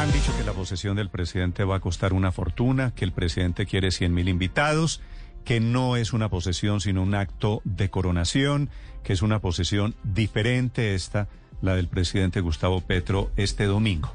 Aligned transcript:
Han 0.00 0.10
dicho 0.12 0.34
que 0.34 0.44
la 0.44 0.54
posesión 0.54 0.96
del 0.96 1.10
presidente 1.10 1.62
va 1.62 1.76
a 1.76 1.80
costar 1.80 2.14
una 2.14 2.32
fortuna, 2.32 2.94
que 2.94 3.04
el 3.04 3.12
presidente 3.12 3.66
quiere 3.66 3.90
100 3.90 4.14
mil 4.14 4.30
invitados, 4.30 5.02
que 5.44 5.60
no 5.60 5.96
es 5.96 6.14
una 6.14 6.30
posesión 6.30 6.80
sino 6.80 7.02
un 7.02 7.14
acto 7.14 7.60
de 7.64 7.90
coronación, 7.90 8.70
que 9.02 9.12
es 9.12 9.20
una 9.20 9.40
posesión 9.40 9.94
diferente 10.02 10.94
esta, 10.94 11.28
la 11.60 11.74
del 11.74 11.86
presidente 11.86 12.40
Gustavo 12.40 12.80
Petro, 12.80 13.30
este 13.36 13.66
domingo. 13.66 14.14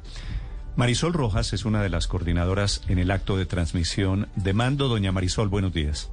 Marisol 0.76 1.14
Rojas 1.14 1.54
es 1.54 1.66
una 1.66 1.84
de 1.84 1.90
las 1.90 2.08
coordinadoras 2.08 2.82
en 2.88 2.98
el 2.98 3.12
acto 3.12 3.38
de 3.38 3.46
transmisión 3.46 4.28
de 4.36 4.54
mando. 4.54 4.88
Doña 4.88 5.12
Marisol, 5.12 5.50
buenos 5.50 5.72
días. 5.72 6.10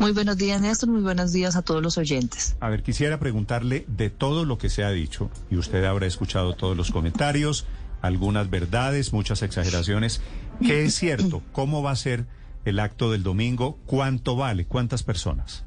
Muy 0.00 0.10
buenos 0.10 0.36
días, 0.36 0.60
Néstor. 0.60 0.88
Muy 0.88 1.02
buenos 1.02 1.30
días 1.30 1.54
a 1.54 1.62
todos 1.62 1.80
los 1.80 1.96
oyentes. 1.96 2.56
A 2.58 2.68
ver, 2.68 2.82
quisiera 2.82 3.20
preguntarle 3.20 3.84
de 3.86 4.10
todo 4.10 4.44
lo 4.44 4.58
que 4.58 4.68
se 4.68 4.82
ha 4.82 4.90
dicho, 4.90 5.30
y 5.48 5.58
usted 5.58 5.84
habrá 5.84 6.06
escuchado 6.06 6.54
todos 6.54 6.76
los 6.76 6.90
comentarios, 6.90 7.66
algunas 8.02 8.50
verdades, 8.50 9.12
muchas 9.12 9.42
exageraciones. 9.42 10.20
¿Qué 10.60 10.84
es 10.84 10.94
cierto? 10.94 11.42
¿Cómo 11.52 11.82
va 11.82 11.92
a 11.92 11.96
ser 11.96 12.26
el 12.64 12.78
acto 12.78 13.10
del 13.10 13.22
domingo? 13.22 13.78
¿Cuánto 13.86 14.36
vale? 14.36 14.66
¿Cuántas 14.66 15.02
personas? 15.02 15.64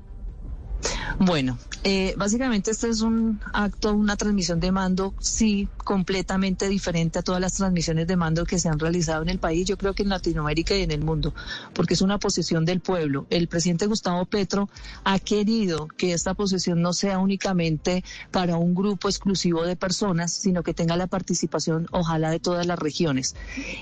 Bueno, 1.20 1.58
eh, 1.84 2.14
básicamente 2.18 2.72
este 2.72 2.90
es 2.90 3.02
un 3.02 3.42
acto, 3.52 3.94
una 3.94 4.16
transmisión 4.16 4.60
de 4.60 4.72
mando, 4.72 5.14
sí, 5.20 5.68
completamente 5.84 6.70
diferente 6.70 7.20
a 7.20 7.22
todas 7.22 7.42
las 7.42 7.56
transmisiones 7.56 8.08
de 8.08 8.16
mando 8.16 8.46
que 8.46 8.58
se 8.58 8.70
han 8.70 8.80
realizado 8.80 9.22
en 9.22 9.30
el 9.30 9.40
país, 9.40 9.68
yo 9.68 9.78
creo 9.78 9.94
que 9.94 10.04
en 10.04 10.10
Latinoamérica 10.10 10.76
y 10.76 10.84
en 10.84 10.92
el 10.92 11.02
mundo, 11.02 11.34
porque 11.74 11.94
es 11.94 12.02
una 12.02 12.20
posesión 12.20 12.64
del 12.64 12.80
pueblo. 12.80 13.26
El 13.30 13.48
presidente 13.48 13.86
Gustavo 13.86 14.26
Petro 14.26 14.70
ha 15.04 15.20
querido 15.20 15.88
que 15.98 16.14
esta 16.14 16.34
posesión 16.34 16.82
no 16.82 16.94
sea 16.94 17.20
únicamente 17.20 18.04
para 18.32 18.56
un 18.56 18.74
grupo 18.74 19.10
exclusivo 19.10 19.64
de 19.64 19.76
personas, 19.76 20.34
sino 20.34 20.64
que 20.64 20.74
tenga 20.74 20.96
la 20.96 21.08
participación, 21.08 21.88
ojalá, 21.92 22.32
de 22.32 22.40
todas 22.40 22.66
las 22.66 22.80
regiones. 22.80 23.36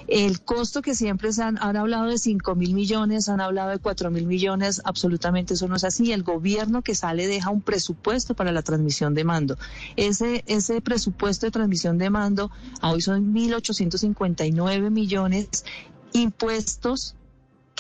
El 0.08 0.42
costo 0.42 0.82
que 0.82 0.96
siempre 0.96 1.34
se 1.34 1.44
han, 1.44 1.58
han 1.62 1.78
hablado 1.78 2.06
de 2.06 2.18
5 2.18 2.56
mil 2.56 2.74
millones, 2.74 3.30
han 3.30 3.41
hablado 3.41 3.70
de 3.70 3.78
4 3.78 4.10
mil 4.10 4.26
millones, 4.26 4.82
absolutamente 4.84 5.54
eso 5.54 5.68
no 5.68 5.76
es 5.76 5.84
así. 5.84 6.12
El 6.12 6.24
gobierno 6.24 6.82
que 6.82 6.96
sale 6.96 7.10
deja 7.15 7.49
un 7.49 7.62
presupuesto 7.62 8.35
para 8.35 8.51
la 8.51 8.62
transmisión 8.62 9.13
de 9.13 9.23
mando. 9.23 9.57
Ese, 9.95 10.43
ese 10.48 10.81
presupuesto 10.81 11.45
de 11.45 11.51
transmisión 11.51 11.98
de 11.98 12.09
mando 12.09 12.51
hoy 12.81 13.01
son 13.01 13.34
1.859 13.34 14.90
millones 14.90 15.65
impuestos 16.13 17.15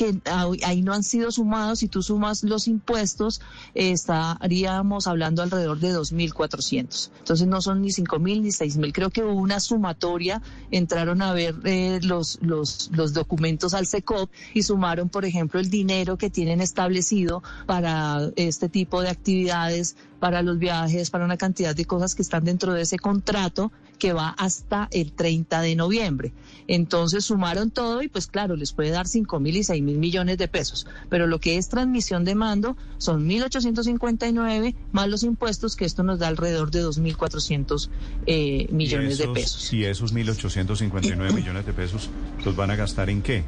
que 0.01 0.19
ahí 0.63 0.81
no 0.81 0.93
han 0.93 1.03
sido 1.03 1.31
sumados, 1.31 1.79
si 1.79 1.87
tú 1.87 2.01
sumas 2.01 2.43
los 2.43 2.67
impuestos, 2.67 3.39
estaríamos 3.75 5.05
hablando 5.05 5.43
alrededor 5.43 5.79
de 5.79 5.93
2.400. 5.93 7.11
Entonces 7.19 7.47
no 7.47 7.61
son 7.61 7.83
ni 7.83 7.89
5.000 7.89 8.41
ni 8.41 8.49
6.000. 8.49 8.93
Creo 8.93 9.11
que 9.11 9.23
hubo 9.23 9.39
una 9.39 9.59
sumatoria, 9.59 10.41
entraron 10.71 11.21
a 11.21 11.33
ver 11.33 11.53
eh, 11.65 11.99
los, 12.01 12.39
los, 12.41 12.89
los 12.93 13.13
documentos 13.13 13.75
al 13.75 13.85
SECOP 13.85 14.31
y 14.55 14.63
sumaron, 14.63 15.07
por 15.09 15.23
ejemplo, 15.23 15.59
el 15.59 15.69
dinero 15.69 16.17
que 16.17 16.31
tienen 16.31 16.61
establecido 16.61 17.43
para 17.67 18.31
este 18.37 18.69
tipo 18.69 19.01
de 19.01 19.09
actividades, 19.09 19.97
para 20.21 20.43
los 20.43 20.59
viajes, 20.59 21.09
para 21.09 21.25
una 21.25 21.35
cantidad 21.35 21.75
de 21.75 21.85
cosas 21.85 22.13
que 22.13 22.21
están 22.21 22.45
dentro 22.45 22.73
de 22.73 22.83
ese 22.83 22.99
contrato 22.99 23.71
que 23.97 24.13
va 24.13 24.29
hasta 24.37 24.87
el 24.91 25.13
30 25.13 25.61
de 25.61 25.75
noviembre. 25.75 26.31
Entonces 26.67 27.25
sumaron 27.25 27.71
todo 27.71 28.03
y 28.03 28.07
pues 28.07 28.27
claro, 28.27 28.55
les 28.55 28.71
puede 28.71 28.91
dar 28.91 29.07
5 29.07 29.39
mil 29.39 29.57
y 29.57 29.63
6 29.63 29.81
mil 29.81 29.97
millones 29.97 30.37
de 30.37 30.47
pesos. 30.47 30.85
Pero 31.09 31.25
lo 31.25 31.39
que 31.39 31.57
es 31.57 31.69
transmisión 31.69 32.23
de 32.23 32.35
mando 32.35 32.77
son 32.99 33.27
1.859 33.27 34.75
más 34.91 35.09
los 35.09 35.23
impuestos, 35.23 35.75
que 35.75 35.85
esto 35.85 36.03
nos 36.03 36.19
da 36.19 36.27
alrededor 36.27 36.69
de 36.69 36.83
2.400 36.83 37.89
eh, 38.27 38.67
millones 38.71 39.17
de 39.17 39.27
pesos. 39.27 39.73
Y 39.73 39.85
esos 39.85 40.13
1.859 40.13 41.33
millones 41.33 41.65
de 41.65 41.73
pesos 41.73 42.11
los 42.45 42.55
van 42.55 42.69
a 42.69 42.75
gastar 42.75 43.09
en 43.09 43.23
qué? 43.23 43.43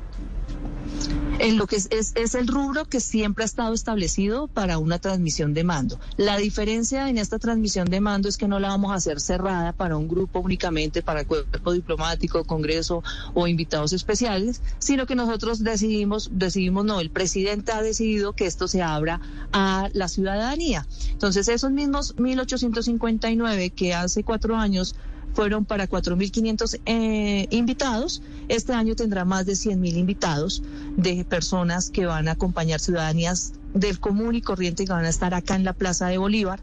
En 1.39 1.57
lo 1.57 1.67
que 1.67 1.77
es, 1.77 1.89
es, 1.91 2.35
el 2.35 2.47
rubro 2.47 2.85
que 2.85 2.99
siempre 2.99 3.43
ha 3.43 3.45
estado 3.45 3.73
establecido 3.73 4.47
para 4.47 4.77
una 4.77 4.99
transmisión 4.99 5.53
de 5.53 5.63
mando. 5.63 5.99
La 6.17 6.37
diferencia 6.37 7.09
en 7.09 7.17
esta 7.17 7.39
transmisión 7.39 7.89
de 7.89 8.01
mando 8.01 8.29
es 8.29 8.37
que 8.37 8.47
no 8.47 8.59
la 8.59 8.69
vamos 8.69 8.91
a 8.91 8.95
hacer 8.95 9.19
cerrada 9.19 9.73
para 9.73 9.97
un 9.97 10.07
grupo 10.07 10.39
únicamente, 10.39 11.01
para 11.01 11.25
cuerpo 11.25 11.73
diplomático, 11.73 12.43
congreso 12.43 13.03
o 13.33 13.47
invitados 13.47 13.93
especiales, 13.93 14.61
sino 14.79 15.05
que 15.05 15.15
nosotros 15.15 15.63
decidimos, 15.63 16.29
decidimos 16.33 16.85
no, 16.85 16.99
el 16.99 17.09
presidente 17.09 17.71
ha 17.71 17.81
decidido 17.81 18.33
que 18.33 18.45
esto 18.45 18.67
se 18.67 18.81
abra 18.81 19.21
a 19.51 19.89
la 19.93 20.07
ciudadanía. 20.07 20.87
Entonces 21.11 21.47
esos 21.47 21.71
mismos 21.71 22.15
1859 22.17 23.71
que 23.71 23.93
hace 23.93 24.23
cuatro 24.23 24.55
años 24.55 24.95
fueron 25.33 25.65
para 25.65 25.89
4.500 25.89 26.79
eh, 26.85 27.47
invitados. 27.49 28.21
Este 28.47 28.73
año 28.73 28.95
tendrá 28.95 29.25
más 29.25 29.45
de 29.45 29.53
100.000 29.53 29.97
invitados 29.97 30.63
de 30.95 31.25
personas 31.25 31.89
que 31.89 32.05
van 32.05 32.27
a 32.27 32.31
acompañar 32.31 32.79
ciudadanías 32.79 33.53
del 33.73 33.99
común 33.99 34.35
y 34.35 34.41
corriente 34.41 34.85
que 34.85 34.91
van 34.91 35.05
a 35.05 35.09
estar 35.09 35.33
acá 35.33 35.55
en 35.55 35.63
la 35.63 35.73
Plaza 35.73 36.07
de 36.07 36.17
Bolívar. 36.17 36.59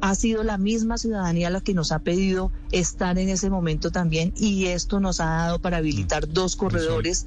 Ha 0.00 0.14
sido 0.14 0.42
la 0.42 0.58
misma 0.58 0.98
ciudadanía 0.98 1.50
la 1.50 1.60
que 1.60 1.74
nos 1.74 1.92
ha 1.92 2.00
pedido 2.00 2.50
estar 2.70 3.18
en 3.18 3.28
ese 3.28 3.50
momento 3.50 3.90
también 3.90 4.32
y 4.36 4.66
esto 4.66 5.00
nos 5.00 5.20
ha 5.20 5.26
dado 5.26 5.58
para 5.60 5.78
habilitar 5.78 6.28
mm. 6.28 6.32
dos 6.32 6.56
corredores. 6.56 7.26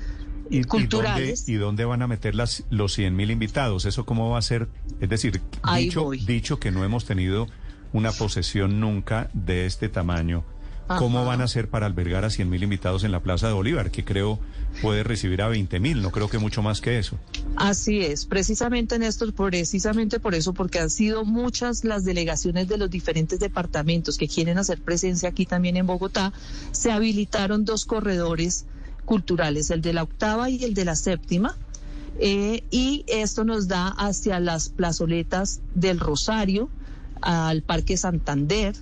culturales. 0.68 1.50
¿y 1.50 1.56
dónde, 1.56 1.86
van 1.86 2.02
a 2.02 2.08
meter 2.08 2.36
las, 2.36 2.64
los 2.70 2.98
100.000 2.98 3.32
invitados? 3.32 3.86
¿Eso 3.86 4.06
cómo 4.06 4.30
va 4.30 4.40
a 4.40 4.42
ser? 4.42 4.68
Es 5.00 5.10
decir, 5.10 5.42
dicho, 5.76 6.12
dicho 6.12 6.60
que 6.60 6.72
no 6.72 6.84
hemos 6.84 7.06
tenido 7.06 7.48
una 7.96 8.12
posesión 8.12 8.82
nunca 8.82 9.30
de 9.34 9.66
este 9.66 9.88
tamaño, 9.88 10.44
¿Cómo 10.88 11.26
van 11.26 11.42
a 11.42 11.46
hacer 11.46 11.68
para 11.68 11.88
albergar 11.88 12.26
a 12.26 12.30
100 12.30 12.48
mil 12.48 12.62
invitados 12.62 13.04
en 13.04 13.12
la 13.12 13.20
Plaza 13.20 13.48
de 13.48 13.54
Bolívar, 13.54 13.90
que 13.90 14.06
creo 14.06 14.40
puede 14.82 15.04
recibir 15.04 15.42
a 15.42 15.48
20 15.48 15.80
mil? 15.80 16.02
No 16.02 16.12
creo 16.12 16.30
que 16.30 16.38
mucho 16.38 16.62
más 16.62 16.80
que 16.80 17.00
eso. 17.00 17.18
Así 17.56 18.02
es, 18.02 18.26
precisamente 18.26 19.00
Néstor, 19.00 19.34
precisamente 19.34 20.20
por 20.20 20.36
eso, 20.36 20.54
porque 20.54 20.80
han 20.80 20.92
sido 20.92 21.26
muchas 21.26 21.84
las 21.84 22.06
delegaciones 22.06 22.68
de 22.68 22.78
los 22.78 22.90
diferentes 22.90 23.40
departamentos 23.40 24.18
que 24.18 24.28
quieren 24.28 24.60
hacer 24.60 24.80
presencia 24.80 25.30
aquí 25.30 25.46
también 25.48 25.76
en 25.78 25.88
Bogotá, 25.88 26.34
se 26.72 26.92
habilitaron 26.92 27.66
dos 27.66 27.86
corredores 27.86 28.66
culturales, 29.06 29.72
el 29.72 29.82
de 29.82 29.94
la 29.94 30.04
octava 30.04 30.50
y 30.50 30.64
el 30.64 30.74
de 30.76 30.86
la 30.86 30.96
séptima. 30.96 31.58
Eh, 32.20 32.64
y 32.70 33.04
esto 33.08 33.44
nos 33.44 33.68
da 33.68 33.88
hacia 33.88 34.40
las 34.40 34.70
plazoletas 34.70 35.62
del 35.74 36.00
Rosario, 36.00 36.70
al 37.22 37.62
Parque 37.64 37.98
Santander, 37.98 38.76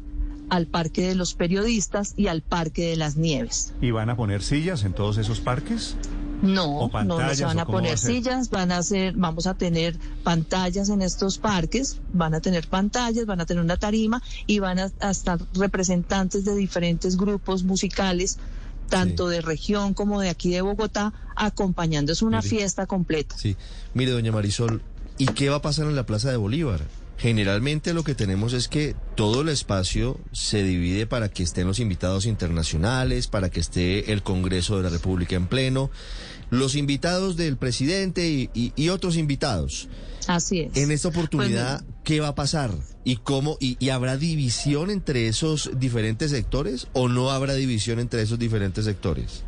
al 0.49 0.67
Parque 0.67 1.07
de 1.07 1.15
los 1.15 1.33
Periodistas 1.33 2.13
y 2.17 2.27
al 2.27 2.41
Parque 2.41 2.89
de 2.89 2.95
las 2.95 3.15
Nieves. 3.15 3.73
¿Y 3.81 3.91
van 3.91 4.09
a 4.09 4.15
poner 4.15 4.43
sillas 4.43 4.83
en 4.83 4.93
todos 4.93 5.17
esos 5.17 5.39
parques? 5.39 5.95
No, 6.43 6.89
no, 7.05 7.35
se 7.35 7.45
van 7.45 7.59
a 7.59 7.65
poner 7.65 7.97
sillas, 7.97 8.49
van 8.49 8.73
a 8.73 8.79
hacer, 8.79 9.13
vamos 9.15 9.47
a 9.47 9.53
tener 9.53 9.97
pantallas 10.23 10.89
en 10.89 11.01
estos 11.01 11.37
parques, 11.37 12.01
van 12.11 12.33
a 12.33 12.41
tener 12.41 12.67
pantallas, 12.67 13.25
van 13.25 13.39
a 13.39 13.45
tener 13.45 13.63
una 13.63 13.77
tarima 13.77 14.21
y 14.45 14.59
van 14.59 14.77
a, 14.77 14.91
estar 15.09 15.39
representantes 15.53 16.43
de 16.43 16.53
diferentes 16.53 17.15
grupos 17.15 17.63
musicales, 17.63 18.39
tanto 18.89 19.29
de 19.29 19.39
región 19.39 19.93
como 19.93 20.19
de 20.19 20.29
aquí 20.29 20.51
de 20.51 20.61
Bogotá, 20.61 21.13
acompañando. 21.37 22.11
Es 22.11 22.21
una 22.21 22.41
fiesta 22.41 22.87
completa. 22.87 23.37
Sí, 23.37 23.55
mire, 23.93 24.11
doña 24.11 24.33
Marisol, 24.33 24.81
¿y 25.17 25.27
qué 25.27 25.49
va 25.49 25.57
a 25.57 25.61
pasar 25.61 25.85
en 25.85 25.95
la 25.95 26.05
Plaza 26.05 26.29
de 26.29 26.35
Bolívar? 26.35 26.81
Generalmente 27.17 27.93
lo 27.93 28.03
que 28.03 28.15
tenemos 28.15 28.53
es 28.53 28.67
que 28.67 28.95
todo 29.15 29.41
el 29.41 29.49
espacio 29.49 30.19
se 30.31 30.63
divide 30.63 31.05
para 31.05 31.29
que 31.29 31.43
estén 31.43 31.67
los 31.67 31.79
invitados 31.79 32.25
internacionales, 32.25 33.27
para 33.27 33.49
que 33.49 33.59
esté 33.59 34.11
el 34.11 34.23
Congreso 34.23 34.77
de 34.77 34.83
la 34.83 34.89
República 34.89 35.35
en 35.35 35.47
pleno, 35.47 35.89
los 36.49 36.75
invitados 36.75 37.37
del 37.37 37.57
presidente 37.57 38.49
y, 38.53 38.89
otros 38.89 39.15
invitados. 39.15 39.87
Así 40.27 40.61
es. 40.61 40.75
En 40.75 40.91
esta 40.91 41.09
oportunidad, 41.09 41.83
¿qué 42.03 42.19
va 42.19 42.29
a 42.29 42.35
pasar? 42.35 42.71
¿Y 43.03 43.17
cómo? 43.17 43.57
y, 43.59 43.89
habrá 43.89 44.17
división 44.17 44.89
entre 44.89 45.27
esos 45.27 45.71
diferentes 45.77 46.31
sectores 46.31 46.87
o 46.93 47.07
no 47.07 47.31
habrá 47.31 47.53
división 47.53 47.99
entre 47.99 48.21
esos 48.21 48.39
diferentes 48.39 48.85
sectores? 48.85 49.43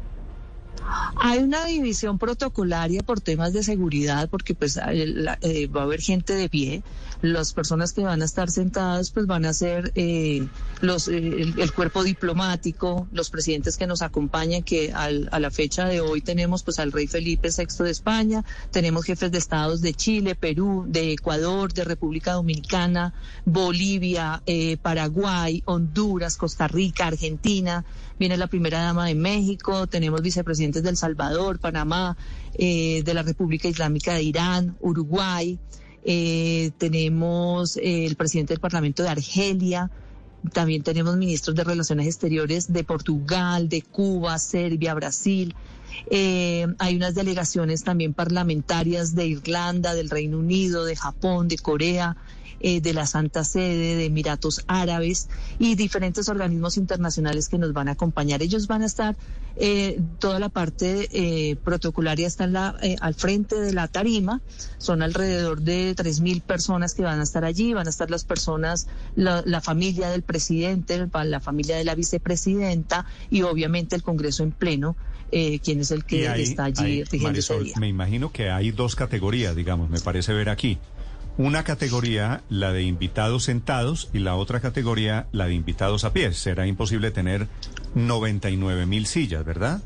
Hay 1.17 1.39
una 1.39 1.65
división 1.65 2.19
protocolaria 2.19 3.01
por 3.01 3.21
temas 3.21 3.53
de 3.53 3.63
seguridad, 3.63 4.29
porque 4.29 4.53
pues 4.53 4.77
eh, 4.77 5.67
va 5.67 5.81
a 5.81 5.83
haber 5.83 6.01
gente 6.01 6.33
de 6.33 6.49
pie. 6.49 6.83
Las 7.21 7.53
personas 7.53 7.93
que 7.93 8.01
van 8.01 8.21
a 8.21 8.25
estar 8.25 8.49
sentadas 8.49 9.11
pues 9.11 9.25
van 9.25 9.45
a 9.45 9.53
ser 9.53 9.91
eh, 9.95 10.47
los, 10.81 11.07
eh, 11.07 11.53
el, 11.57 11.73
cuerpo 11.73 12.03
diplomático, 12.03 13.07
los 13.11 13.29
presidentes 13.29 13.77
que 13.77 13.87
nos 13.87 14.01
acompañan, 14.01 14.63
que 14.63 14.93
a 14.93 15.09
la 15.11 15.51
fecha 15.51 15.87
de 15.87 16.01
hoy 16.01 16.21
tenemos 16.21 16.63
pues 16.63 16.79
al 16.79 16.91
rey 16.91 17.07
Felipe 17.07 17.49
VI 17.49 17.83
de 17.83 17.91
España, 17.91 18.45
tenemos 18.71 19.05
jefes 19.05 19.31
de 19.31 19.37
estados 19.37 19.81
de 19.81 19.93
Chile, 19.93 20.35
Perú, 20.35 20.85
de 20.87 21.13
Ecuador, 21.13 21.73
de 21.73 21.83
República 21.83 22.33
Dominicana, 22.33 23.13
Bolivia, 23.45 24.41
Paraguay, 24.81 25.63
Honduras, 25.65 26.37
Costa 26.37 26.67
Rica, 26.67 27.07
Argentina 27.07 27.85
viene 28.17 28.37
la 28.37 28.47
primera 28.47 28.81
dama 28.81 29.05
de 29.07 29.15
México, 29.15 29.87
tenemos 29.87 30.21
vicepresidentes 30.21 30.83
del 30.83 30.97
Salvador, 30.97 31.59
Panamá, 31.59 32.17
eh, 32.57 33.03
de 33.03 33.13
la 33.13 33.23
República 33.23 33.67
Islámica 33.67 34.13
de 34.13 34.23
Irán, 34.23 34.77
Uruguay, 34.79 35.59
eh, 36.05 36.71
tenemos 36.77 37.77
eh, 37.77 38.05
el 38.05 38.15
presidente 38.15 38.53
del 38.53 38.61
Parlamento 38.61 39.03
de 39.03 39.09
Argelia, 39.09 39.89
también 40.53 40.83
tenemos 40.83 41.17
ministros 41.17 41.55
de 41.55 41.63
Relaciones 41.63 42.05
Exteriores 42.05 42.71
de 42.71 42.83
Portugal, 42.83 43.67
de 43.69 43.81
Cuba, 43.81 44.37
Serbia, 44.37 44.93
Brasil. 44.93 45.55
Eh, 46.11 46.67
hay 46.77 46.95
unas 46.95 47.15
delegaciones 47.15 47.83
también 47.83 48.13
parlamentarias 48.13 49.15
de 49.15 49.27
Irlanda, 49.27 49.95
del 49.95 50.09
Reino 50.09 50.37
Unido, 50.37 50.85
de 50.85 50.95
Japón, 50.95 51.47
de 51.47 51.57
Corea, 51.57 52.15
eh, 52.59 52.81
de 52.81 52.93
la 52.93 53.05
Santa 53.05 53.43
Sede, 53.43 53.95
de 53.95 54.05
Emiratos 54.05 54.63
Árabes 54.67 55.29
y 55.59 55.75
diferentes 55.75 56.29
organismos 56.29 56.77
internacionales 56.77 57.49
que 57.49 57.57
nos 57.57 57.73
van 57.73 57.87
a 57.87 57.91
acompañar. 57.91 58.41
Ellos 58.41 58.67
van 58.67 58.81
a 58.81 58.85
estar, 58.85 59.15
eh, 59.57 59.99
toda 60.19 60.39
la 60.39 60.49
parte 60.49 61.09
eh, 61.11 61.55
protocolaria 61.57 62.27
está 62.27 62.47
la, 62.47 62.75
al 62.99 63.13
frente 63.15 63.59
de 63.59 63.73
la 63.73 63.87
tarima, 63.87 64.41
son 64.77 65.01
alrededor 65.01 65.61
de 65.61 65.95
3.000 65.95 66.41
personas 66.41 66.93
que 66.93 67.03
van 67.03 67.19
a 67.19 67.23
estar 67.23 67.45
allí, 67.45 67.73
van 67.73 67.87
a 67.87 67.89
estar 67.89 68.09
las 68.09 68.23
personas, 68.23 68.87
la, 69.15 69.61
familia 69.61 70.09
del 70.09 70.21
presidente, 70.21 71.07
la 71.11 71.39
familia 71.39 71.77
de 71.77 71.83
la 71.83 71.95
vicepresidenta 71.95 73.05
y 73.29 73.41
obviamente 73.43 73.95
el 73.95 74.03
Congreso 74.03 74.43
en 74.43 74.51
pleno. 74.51 74.95
Eh, 75.31 75.59
quién 75.59 75.79
es 75.79 75.91
el 75.91 76.05
que 76.05 76.25
está 76.41 76.65
allí 76.65 77.03
Marisol, 77.19 77.71
Me 77.79 77.87
imagino 77.87 78.31
que 78.31 78.51
hay 78.51 78.71
dos 78.71 78.95
categorías, 78.95 79.55
digamos, 79.55 79.89
me 79.89 79.99
parece 79.99 80.33
ver 80.33 80.49
aquí. 80.49 80.77
Una 81.37 81.63
categoría, 81.63 82.43
la 82.49 82.71
de 82.71 82.83
invitados 82.83 83.43
sentados, 83.43 84.09
y 84.13 84.19
la 84.19 84.35
otra 84.35 84.61
categoría, 84.61 85.27
la 85.33 85.47
de 85.47 85.53
invitados 85.53 86.05
a 86.05 86.13
pie. 86.13 86.31
Será 86.33 86.65
imposible 86.65 87.11
tener 87.11 87.47
99 87.93 88.85
mil 88.85 89.05
sillas, 89.05 89.43
¿verdad? 89.43 89.81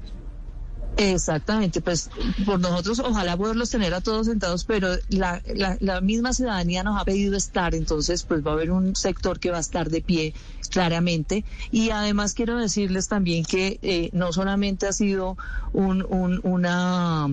Exactamente, 0.97 1.79
pues 1.79 2.09
por 2.45 2.59
nosotros 2.59 2.99
ojalá 2.99 3.37
poderlos 3.37 3.69
tener 3.69 3.93
a 3.93 4.01
todos 4.01 4.27
sentados, 4.27 4.65
pero 4.65 4.89
la, 5.07 5.41
la, 5.79 6.01
misma 6.01 6.33
ciudadanía 6.33 6.83
nos 6.83 6.99
ha 6.99 7.05
pedido 7.05 7.37
estar, 7.37 7.73
entonces 7.73 8.23
pues 8.23 8.45
va 8.45 8.51
a 8.51 8.53
haber 8.55 8.69
un 8.69 8.97
sector 8.97 9.39
que 9.39 9.49
va 9.49 9.57
a 9.57 9.61
estar 9.61 9.89
de 9.89 10.01
pie 10.01 10.33
claramente. 10.69 11.45
Y 11.71 11.91
además 11.91 12.33
quiero 12.33 12.57
decirles 12.57 13.07
también 13.07 13.45
que 13.45 13.79
eh, 13.81 14.09
no 14.11 14.33
solamente 14.33 14.87
ha 14.87 14.93
sido 14.93 15.37
un, 15.71 16.05
un, 16.09 16.41
una 16.43 17.29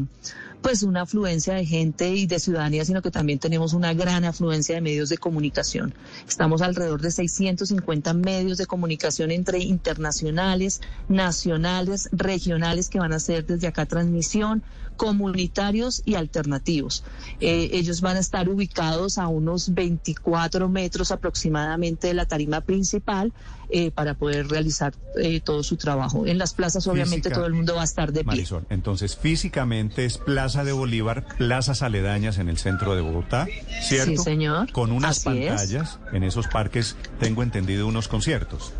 pues 0.63 0.83
una 0.83 1.03
afluencia 1.03 1.55
de 1.55 1.65
gente 1.65 2.11
y 2.11 2.27
de 2.27 2.39
ciudadanía, 2.39 2.85
sino 2.85 3.03
que 3.03 3.11
también 3.11 3.39
tenemos 3.39 3.73
una 3.73 3.95
gran 3.95 4.25
afluencia 4.25 4.75
de 4.75 4.81
medios 4.81 5.09
de 5.09 5.19
comunicación. 5.19 5.95
Estamos 6.29 6.63
alrededor 6.63 7.01
de 7.01 7.11
650 7.11 8.15
medios 8.15 8.59
de 8.59 8.67
comunicación 8.67 9.31
entre 9.31 9.59
internacionales, 9.59 10.81
nacionales, 11.09 12.09
regionales 12.13 12.89
que 12.89 12.99
van 12.99 13.13
a 13.13 13.17
hacer 13.17 13.47
desde 13.47 13.67
acá 13.67 13.87
transmisión, 13.87 14.63
comunitarios 14.97 16.03
y 16.05 16.15
alternativos. 16.15 17.05
Eh, 17.41 17.71
ellos 17.73 18.01
van 18.01 18.17
a 18.17 18.21
estar 18.21 18.49
ubicados 18.49 19.19
a 19.19 19.29
unos 19.29 19.75
24 19.75 20.69
metros 20.69 21.11
aproximadamente 21.11 22.09
de 22.09 22.15
la 22.15 22.27
tarima 22.27 22.63
principal 22.63 23.33
eh, 23.69 23.91
para 23.91 24.15
poder 24.15 24.49
realizar 24.49 24.95
eh, 25.17 25.41
todo 25.41 25.63
su 25.63 25.77
trabajo. 25.77 26.27
En 26.27 26.39
las 26.39 26.55
plazas 26.55 26.87
obviamente 26.87 27.31
todo 27.31 27.47
el 27.47 27.53
mundo 27.53 27.75
va 27.75 27.83
a 27.83 27.85
estar 27.85 28.13
de 28.13 28.21
pie. 28.21 28.27
Marisol, 28.27 28.67
entonces 28.71 29.17
físicamente 29.17 30.05
es 30.05 30.19
Plaza 30.19 30.46
de 30.53 30.73
Bolívar, 30.73 31.25
plazas 31.37 31.83
aledañas 31.83 32.39
en 32.39 32.49
el 32.49 32.59
centro 32.59 32.95
de 32.95 33.01
Bogotá, 33.01 33.47
¿cierto? 33.83 34.11
Sí, 34.11 34.17
señor. 34.19 34.71
Con 34.73 34.93
unas 34.93 35.21
pantallas 35.21 35.99
en 36.13 36.23
esos 36.23 36.47
parques, 36.47 36.97
tengo 37.19 37.43
entendido, 37.43 37.87
unos 37.87 38.09
conciertos. 38.09 38.73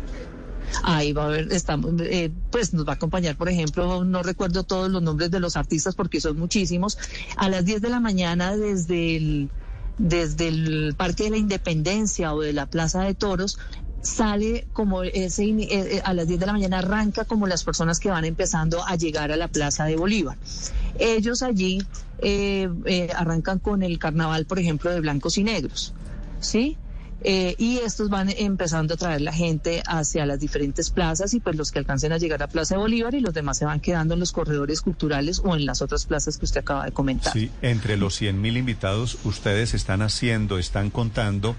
Ahí 0.83 1.13
va 1.13 1.23
a 1.23 1.25
haber, 1.27 1.51
estamos, 1.51 1.93
eh, 2.01 2.31
pues 2.51 2.73
nos 2.73 2.87
va 2.87 2.93
a 2.93 2.95
acompañar, 2.95 3.35
por 3.35 3.49
ejemplo, 3.49 4.03
no 4.03 4.23
recuerdo 4.23 4.63
todos 4.63 4.89
los 4.89 5.01
nombres 5.01 5.31
de 5.31 5.39
los 5.39 5.55
artistas 5.55 5.95
porque 5.95 6.21
son 6.21 6.37
muchísimos. 6.37 6.97
A 7.35 7.49
las 7.49 7.65
10 7.65 7.81
de 7.81 7.89
la 7.89 7.99
mañana 7.99 8.55
desde 8.55 9.15
el, 9.15 9.49
desde 9.97 10.47
el 10.47 10.95
Parque 10.97 11.25
de 11.25 11.29
la 11.31 11.37
Independencia 11.37 12.33
o 12.33 12.41
de 12.41 12.53
la 12.53 12.65
Plaza 12.65 13.03
de 13.03 13.13
Toros 13.13 13.59
sale 14.07 14.67
como 14.73 15.03
ese 15.03 15.43
eh, 15.43 15.67
eh, 15.69 16.01
a 16.03 16.13
las 16.13 16.27
10 16.27 16.39
de 16.39 16.45
la 16.45 16.53
mañana 16.53 16.79
arranca 16.79 17.25
como 17.25 17.47
las 17.47 17.63
personas 17.63 17.99
que 17.99 18.09
van 18.09 18.25
empezando 18.25 18.83
a 18.85 18.95
llegar 18.95 19.31
a 19.31 19.37
la 19.37 19.47
Plaza 19.47 19.85
de 19.85 19.95
Bolívar. 19.95 20.37
Ellos 20.99 21.43
allí 21.43 21.81
arrancan 23.15 23.59
con 23.59 23.83
el 23.83 23.99
carnaval, 23.99 24.45
por 24.45 24.59
ejemplo, 24.59 24.91
de 24.91 25.01
blancos 25.01 25.37
y 25.37 25.43
negros, 25.43 25.93
¿sí? 26.39 26.77
Eh, 27.23 27.55
y 27.57 27.77
estos 27.77 28.09
van 28.09 28.29
empezando 28.29 28.93
a 28.93 28.97
traer 28.97 29.21
la 29.21 29.33
gente 29.33 29.81
hacia 29.87 30.25
las 30.27 30.39
diferentes 30.39 30.91
plazas 30.91 31.33
y 31.33 31.39
pues 31.39 31.55
los 31.55 31.71
que 31.71 31.79
alcancen 31.79 32.11
a 32.11 32.19
llegar 32.19 32.43
a 32.43 32.47
Plaza 32.47 32.75
de 32.75 32.79
Bolívar 32.79 33.15
y 33.15 33.21
los 33.21 33.33
demás 33.33 33.57
se 33.57 33.65
van 33.65 33.79
quedando 33.79 34.13
en 34.13 34.19
los 34.19 34.31
corredores 34.31 34.81
culturales 34.81 35.41
o 35.43 35.55
en 35.55 35.65
las 35.65 35.81
otras 35.81 36.05
plazas 36.05 36.37
que 36.37 36.45
usted 36.45 36.61
acaba 36.61 36.85
de 36.85 36.91
comentar. 36.91 37.33
Sí, 37.33 37.49
entre 37.63 37.97
los 37.97 38.15
100 38.15 38.39
mil 38.39 38.55
invitados 38.55 39.17
ustedes 39.23 39.73
están 39.73 40.03
haciendo, 40.03 40.59
están 40.59 40.91
contando 40.91 41.55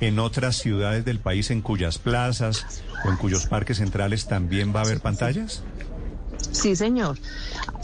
en 0.00 0.18
otras 0.18 0.56
ciudades 0.56 1.04
del 1.04 1.18
país 1.18 1.50
en 1.50 1.62
cuyas 1.62 1.98
plazas 1.98 2.82
o 3.04 3.10
en 3.10 3.16
cuyos 3.16 3.46
parques 3.46 3.78
centrales 3.78 4.26
también 4.26 4.74
va 4.74 4.80
a 4.80 4.84
haber 4.84 5.00
pantallas. 5.00 5.62
Sí, 6.52 6.76
señor. 6.76 7.18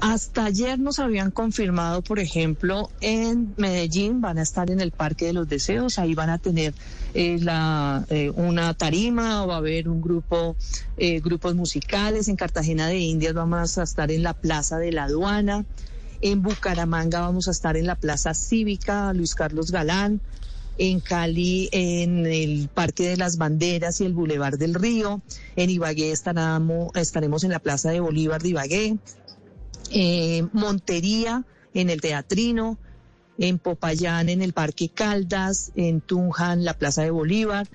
Hasta 0.00 0.46
ayer 0.46 0.78
nos 0.78 0.98
habían 0.98 1.30
confirmado, 1.30 2.02
por 2.02 2.18
ejemplo, 2.18 2.90
en 3.00 3.54
Medellín 3.56 4.20
van 4.20 4.38
a 4.38 4.42
estar 4.42 4.70
en 4.70 4.80
el 4.80 4.90
Parque 4.90 5.26
de 5.26 5.32
los 5.32 5.48
Deseos, 5.48 5.98
ahí 5.98 6.14
van 6.14 6.30
a 6.30 6.38
tener 6.38 6.74
eh, 7.14 7.38
la, 7.40 8.04
eh, 8.10 8.30
una 8.30 8.74
tarima, 8.74 9.46
va 9.46 9.54
a 9.54 9.58
haber 9.58 9.88
un 9.88 10.00
grupo, 10.00 10.56
eh, 10.96 11.20
grupos 11.20 11.54
musicales, 11.54 12.28
en 12.28 12.36
Cartagena 12.36 12.88
de 12.88 12.98
Indias 12.98 13.34
vamos 13.34 13.78
a 13.78 13.82
estar 13.82 14.10
en 14.10 14.22
la 14.22 14.34
Plaza 14.34 14.78
de 14.78 14.92
la 14.92 15.04
Aduana, 15.04 15.64
en 16.20 16.42
Bucaramanga 16.42 17.20
vamos 17.20 17.48
a 17.48 17.52
estar 17.52 17.76
en 17.76 17.86
la 17.86 17.96
Plaza 17.96 18.34
Cívica, 18.34 19.12
Luis 19.12 19.34
Carlos 19.34 19.70
Galán, 19.70 20.20
en 20.78 21.00
Cali 21.00 21.68
en 21.72 22.26
el 22.26 22.68
Parque 22.72 23.08
de 23.08 23.16
las 23.16 23.36
Banderas 23.38 24.00
y 24.00 24.04
el 24.04 24.14
Boulevard 24.14 24.58
del 24.58 24.74
Río, 24.74 25.22
en 25.56 25.70
Ibagué 25.70 26.12
estaremos, 26.12 27.44
en 27.44 27.50
la 27.50 27.58
Plaza 27.58 27.90
de 27.90 28.00
Bolívar 28.00 28.42
de 28.42 28.48
Ibagué, 28.50 28.98
en 29.90 30.50
Montería 30.52 31.44
en 31.74 31.90
el 31.90 32.00
Teatrino, 32.00 32.78
en 33.38 33.58
Popayán 33.58 34.28
en 34.28 34.42
el 34.42 34.52
Parque 34.52 34.88
Caldas, 34.88 35.72
en 35.74 36.00
Tunja 36.00 36.54
la 36.56 36.74
Plaza 36.74 37.02
de 37.02 37.10
Bolívar, 37.10 37.68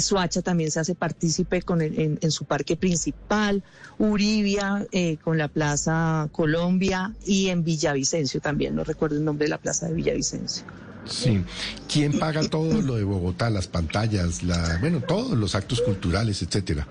Suacha 0.00 0.42
también 0.42 0.70
se 0.70 0.80
hace 0.80 0.94
partícipe 0.94 1.62
con 1.62 1.82
en, 1.82 2.30
su 2.30 2.44
parque 2.44 2.76
principal, 2.76 3.62
Uribia 3.98 4.86
eh, 4.92 5.18
con 5.18 5.36
la 5.36 5.48
Plaza 5.48 6.28
Colombia. 6.32 7.14
Y 7.26 7.48
en 7.48 7.64
Villavicencio 7.64 8.40
también, 8.40 8.74
no 8.74 8.84
recuerdo 8.84 9.16
el 9.16 9.24
nombre 9.24 9.46
de 9.46 9.50
la 9.50 9.58
Plaza 9.58 9.88
de 9.88 9.94
Villavicencio. 9.94 10.64
Sí. 11.04 11.44
¿Quién 11.92 12.18
paga 12.18 12.42
todo 12.48 12.80
lo 12.80 12.96
de 12.96 13.04
Bogotá, 13.04 13.50
las 13.50 13.66
pantallas, 13.66 14.42
la, 14.42 14.78
bueno, 14.80 15.00
todos 15.00 15.36
los 15.36 15.54
actos 15.54 15.80
culturales, 15.80 16.42
etcétera? 16.42 16.86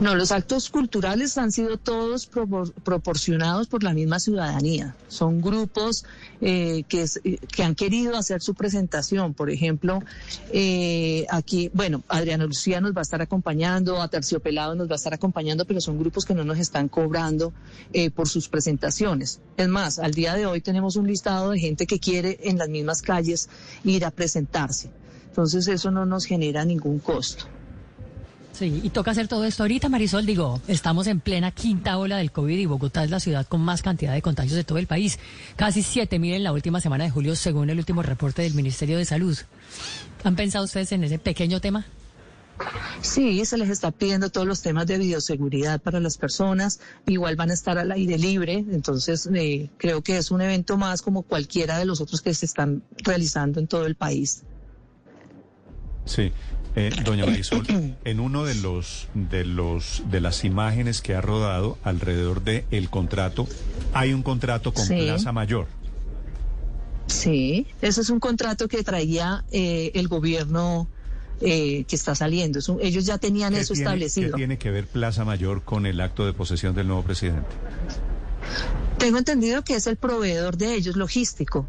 No, 0.00 0.14
los 0.14 0.32
actos 0.32 0.70
culturales 0.70 1.38
han 1.38 1.52
sido 1.52 1.76
todos 1.76 2.26
proporcionados 2.26 3.68
por 3.68 3.82
la 3.82 3.94
misma 3.94 4.18
ciudadanía. 4.18 4.94
Son 5.08 5.40
grupos 5.40 6.04
eh, 6.40 6.84
que, 6.88 7.06
que, 7.54 7.62
han 7.62 7.74
querido 7.74 8.16
hacer 8.16 8.42
su 8.42 8.54
presentación. 8.54 9.34
Por 9.34 9.50
ejemplo, 9.50 10.00
eh, 10.52 11.26
aquí, 11.30 11.70
bueno, 11.72 12.02
Adriana 12.08 12.46
Lucía 12.46 12.80
nos 12.80 12.94
va 12.94 13.00
a 13.00 13.02
estar 13.02 13.22
acompañando, 13.22 14.00
a 14.00 14.08
Terciopelado 14.08 14.74
nos 14.74 14.88
va 14.88 14.94
a 14.94 14.96
estar 14.96 15.14
acompañando, 15.14 15.64
pero 15.64 15.80
son 15.80 15.98
grupos 15.98 16.24
que 16.24 16.34
no 16.34 16.44
nos 16.44 16.58
están 16.58 16.88
cobrando 16.88 17.52
eh, 17.92 18.10
por 18.10 18.28
sus 18.28 18.48
presentaciones. 18.48 19.40
Es 19.56 19.68
más, 19.68 19.98
al 19.98 20.12
día 20.12 20.34
de 20.34 20.46
hoy 20.46 20.60
tenemos 20.60 20.96
un 20.96 21.06
listado 21.06 21.50
de 21.50 21.58
gente 21.58 21.86
que 21.86 22.00
quiere 22.00 22.38
en 22.42 22.58
las 22.58 22.68
mismas 22.68 23.02
calles 23.02 23.48
ir 23.84 24.04
a 24.04 24.10
presentarse. 24.10 24.90
Entonces 25.28 25.66
eso 25.68 25.90
no 25.90 26.04
nos 26.04 26.26
genera 26.26 26.64
ningún 26.64 26.98
costo. 26.98 27.46
Sí, 28.52 28.80
y 28.82 28.90
toca 28.90 29.12
hacer 29.12 29.28
todo 29.28 29.44
esto 29.44 29.62
ahorita, 29.62 29.88
Marisol. 29.88 30.26
Digo, 30.26 30.60
estamos 30.68 31.06
en 31.06 31.20
plena 31.20 31.50
quinta 31.50 31.96
ola 31.96 32.18
del 32.18 32.32
COVID 32.32 32.58
y 32.58 32.66
Bogotá 32.66 33.02
es 33.02 33.10
la 33.10 33.18
ciudad 33.18 33.46
con 33.46 33.62
más 33.62 33.80
cantidad 33.80 34.12
de 34.12 34.20
contagios 34.20 34.56
de 34.56 34.64
todo 34.64 34.78
el 34.78 34.86
país. 34.86 35.18
Casi 35.56 35.82
7 35.82 36.18
mil 36.18 36.34
en 36.34 36.44
la 36.44 36.52
última 36.52 36.80
semana 36.80 37.04
de 37.04 37.10
julio, 37.10 37.34
según 37.34 37.70
el 37.70 37.78
último 37.78 38.02
reporte 38.02 38.42
del 38.42 38.54
Ministerio 38.54 38.98
de 38.98 39.06
Salud. 39.06 39.38
¿Han 40.22 40.36
pensado 40.36 40.66
ustedes 40.66 40.92
en 40.92 41.04
ese 41.04 41.18
pequeño 41.18 41.60
tema? 41.60 41.86
Sí, 43.00 43.44
se 43.46 43.56
les 43.56 43.70
está 43.70 43.90
pidiendo 43.90 44.30
todos 44.30 44.46
los 44.46 44.60
temas 44.60 44.86
de 44.86 44.98
bioseguridad 44.98 45.80
para 45.80 45.98
las 45.98 46.18
personas. 46.18 46.78
Igual 47.06 47.36
van 47.36 47.50
a 47.50 47.54
estar 47.54 47.78
al 47.78 47.90
aire 47.90 48.18
libre, 48.18 48.64
entonces 48.70 49.28
eh, 49.34 49.70
creo 49.78 50.02
que 50.02 50.18
es 50.18 50.30
un 50.30 50.42
evento 50.42 50.76
más 50.76 51.00
como 51.02 51.22
cualquiera 51.22 51.78
de 51.78 51.86
los 51.86 52.00
otros 52.02 52.20
que 52.20 52.34
se 52.34 52.46
están 52.46 52.82
realizando 52.98 53.58
en 53.58 53.66
todo 53.66 53.86
el 53.86 53.96
país. 53.96 54.42
Sí, 56.04 56.32
eh, 56.74 56.90
doña 57.04 57.26
Marisol, 57.26 57.66
en 58.04 58.20
uno 58.20 58.44
de 58.44 58.54
los 58.54 59.08
de 59.14 59.44
los 59.44 60.02
de 60.10 60.20
las 60.20 60.44
imágenes 60.44 61.02
que 61.02 61.14
ha 61.14 61.20
rodado 61.20 61.78
alrededor 61.82 62.42
del 62.42 62.64
el 62.70 62.88
contrato, 62.88 63.46
hay 63.92 64.12
un 64.12 64.22
contrato 64.22 64.72
con 64.72 64.86
Plaza 64.86 65.32
Mayor. 65.32 65.66
Sí, 67.06 67.66
ese 67.82 68.00
es 68.00 68.10
un 68.10 68.20
contrato 68.20 68.68
que 68.68 68.82
traía 68.82 69.44
eh, 69.52 69.90
el 69.94 70.08
gobierno 70.08 70.88
eh, 71.40 71.84
que 71.84 71.96
está 71.96 72.14
saliendo. 72.14 72.60
ellos 72.80 73.04
ya 73.04 73.18
tenían 73.18 73.54
eso 73.54 73.74
establecido. 73.74 74.30
¿Qué 74.30 74.36
tiene 74.36 74.58
que 74.58 74.70
ver 74.70 74.86
Plaza 74.86 75.24
Mayor 75.24 75.62
con 75.62 75.86
el 75.86 76.00
acto 76.00 76.24
de 76.24 76.32
posesión 76.32 76.74
del 76.74 76.86
nuevo 76.86 77.02
presidente? 77.02 77.48
Tengo 78.98 79.18
entendido 79.18 79.62
que 79.62 79.74
es 79.74 79.86
el 79.86 79.96
proveedor 79.96 80.56
de 80.56 80.74
ellos 80.74 80.96
logístico. 80.96 81.66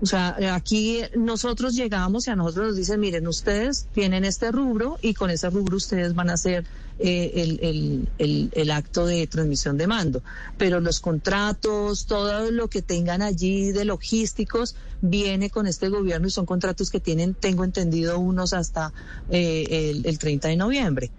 O 0.00 0.04
sea, 0.04 0.36
aquí 0.54 1.00
nosotros 1.16 1.74
llegamos 1.74 2.26
y 2.26 2.30
a 2.30 2.36
nosotros 2.36 2.68
nos 2.68 2.76
dicen, 2.76 3.00
miren, 3.00 3.26
ustedes 3.26 3.88
tienen 3.94 4.26
este 4.26 4.52
rubro 4.52 4.98
y 5.00 5.14
con 5.14 5.30
ese 5.30 5.48
rubro 5.48 5.78
ustedes 5.78 6.14
van 6.14 6.28
a 6.28 6.34
hacer 6.34 6.66
eh, 6.98 7.32
el, 7.34 7.58
el, 7.62 8.08
el, 8.18 8.50
el, 8.52 8.70
acto 8.70 9.06
de 9.06 9.26
transmisión 9.26 9.78
de 9.78 9.86
mando. 9.86 10.22
Pero 10.58 10.80
los 10.80 11.00
contratos, 11.00 12.04
todo 12.04 12.50
lo 12.50 12.68
que 12.68 12.82
tengan 12.82 13.22
allí 13.22 13.72
de 13.72 13.86
logísticos, 13.86 14.76
viene 15.00 15.48
con 15.48 15.66
este 15.66 15.88
gobierno 15.88 16.26
y 16.26 16.30
son 16.30 16.44
contratos 16.44 16.90
que 16.90 17.00
tienen, 17.00 17.32
tengo 17.34 17.64
entendido, 17.64 18.18
unos 18.18 18.52
hasta 18.52 18.92
eh, 19.30 19.90
el, 19.94 20.06
el 20.06 20.18
30 20.18 20.48
de 20.48 20.56
noviembre. 20.56 21.10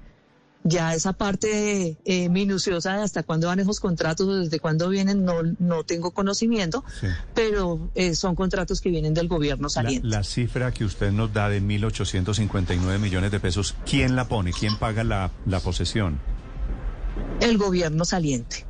Ya 0.69 0.93
esa 0.93 1.13
parte 1.13 1.97
eh, 2.03 2.29
minuciosa 2.29 2.97
de 2.97 3.03
hasta 3.03 3.23
cuándo 3.23 3.47
van 3.47 3.59
esos 3.59 3.79
contratos 3.79 4.27
o 4.27 4.35
desde 4.35 4.59
cuándo 4.59 4.89
vienen 4.89 5.23
no, 5.23 5.35
no 5.59 5.85
tengo 5.85 6.11
conocimiento, 6.11 6.83
sí. 6.99 7.07
pero 7.33 7.89
eh, 7.95 8.15
son 8.15 8.35
contratos 8.35 8.81
que 8.81 8.89
vienen 8.89 9.13
del 9.13 9.29
gobierno 9.29 9.69
saliente. 9.69 10.05
La, 10.05 10.17
la, 10.17 10.23
cifra 10.25 10.73
que 10.73 10.83
usted 10.83 11.11
nos 11.11 11.31
da 11.33 11.47
de 11.47 11.61
1.859 11.61 12.99
millones 12.99 13.31
de 13.31 13.39
pesos, 13.39 13.75
¿quién 13.89 14.17
la 14.17 14.27
pone? 14.27 14.51
¿Quién 14.51 14.77
paga 14.77 15.05
la, 15.05 15.31
la 15.45 15.61
posesión? 15.61 16.19
El 17.39 17.57
gobierno 17.57 18.03
saliente. 18.03 18.65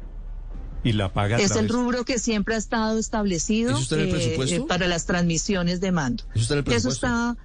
¿Y 0.84 0.94
la 0.94 1.12
paga? 1.12 1.38
Es 1.38 1.56
el 1.56 1.68
rubro 1.68 2.06
que 2.06 2.20
siempre 2.20 2.56
ha 2.56 2.58
estado 2.58 3.00
establecido 3.00 3.78
eh, 3.92 4.64
para 4.68 4.88
las 4.88 5.06
transmisiones 5.06 5.82
de 5.82 5.92
mando. 5.92 6.24
¿Eso 6.36 6.42
está 6.42 6.54
en 6.54 6.58
el 6.60 6.64
presupuesto? 6.64 7.08
Eso 7.08 7.08
está 7.08 7.38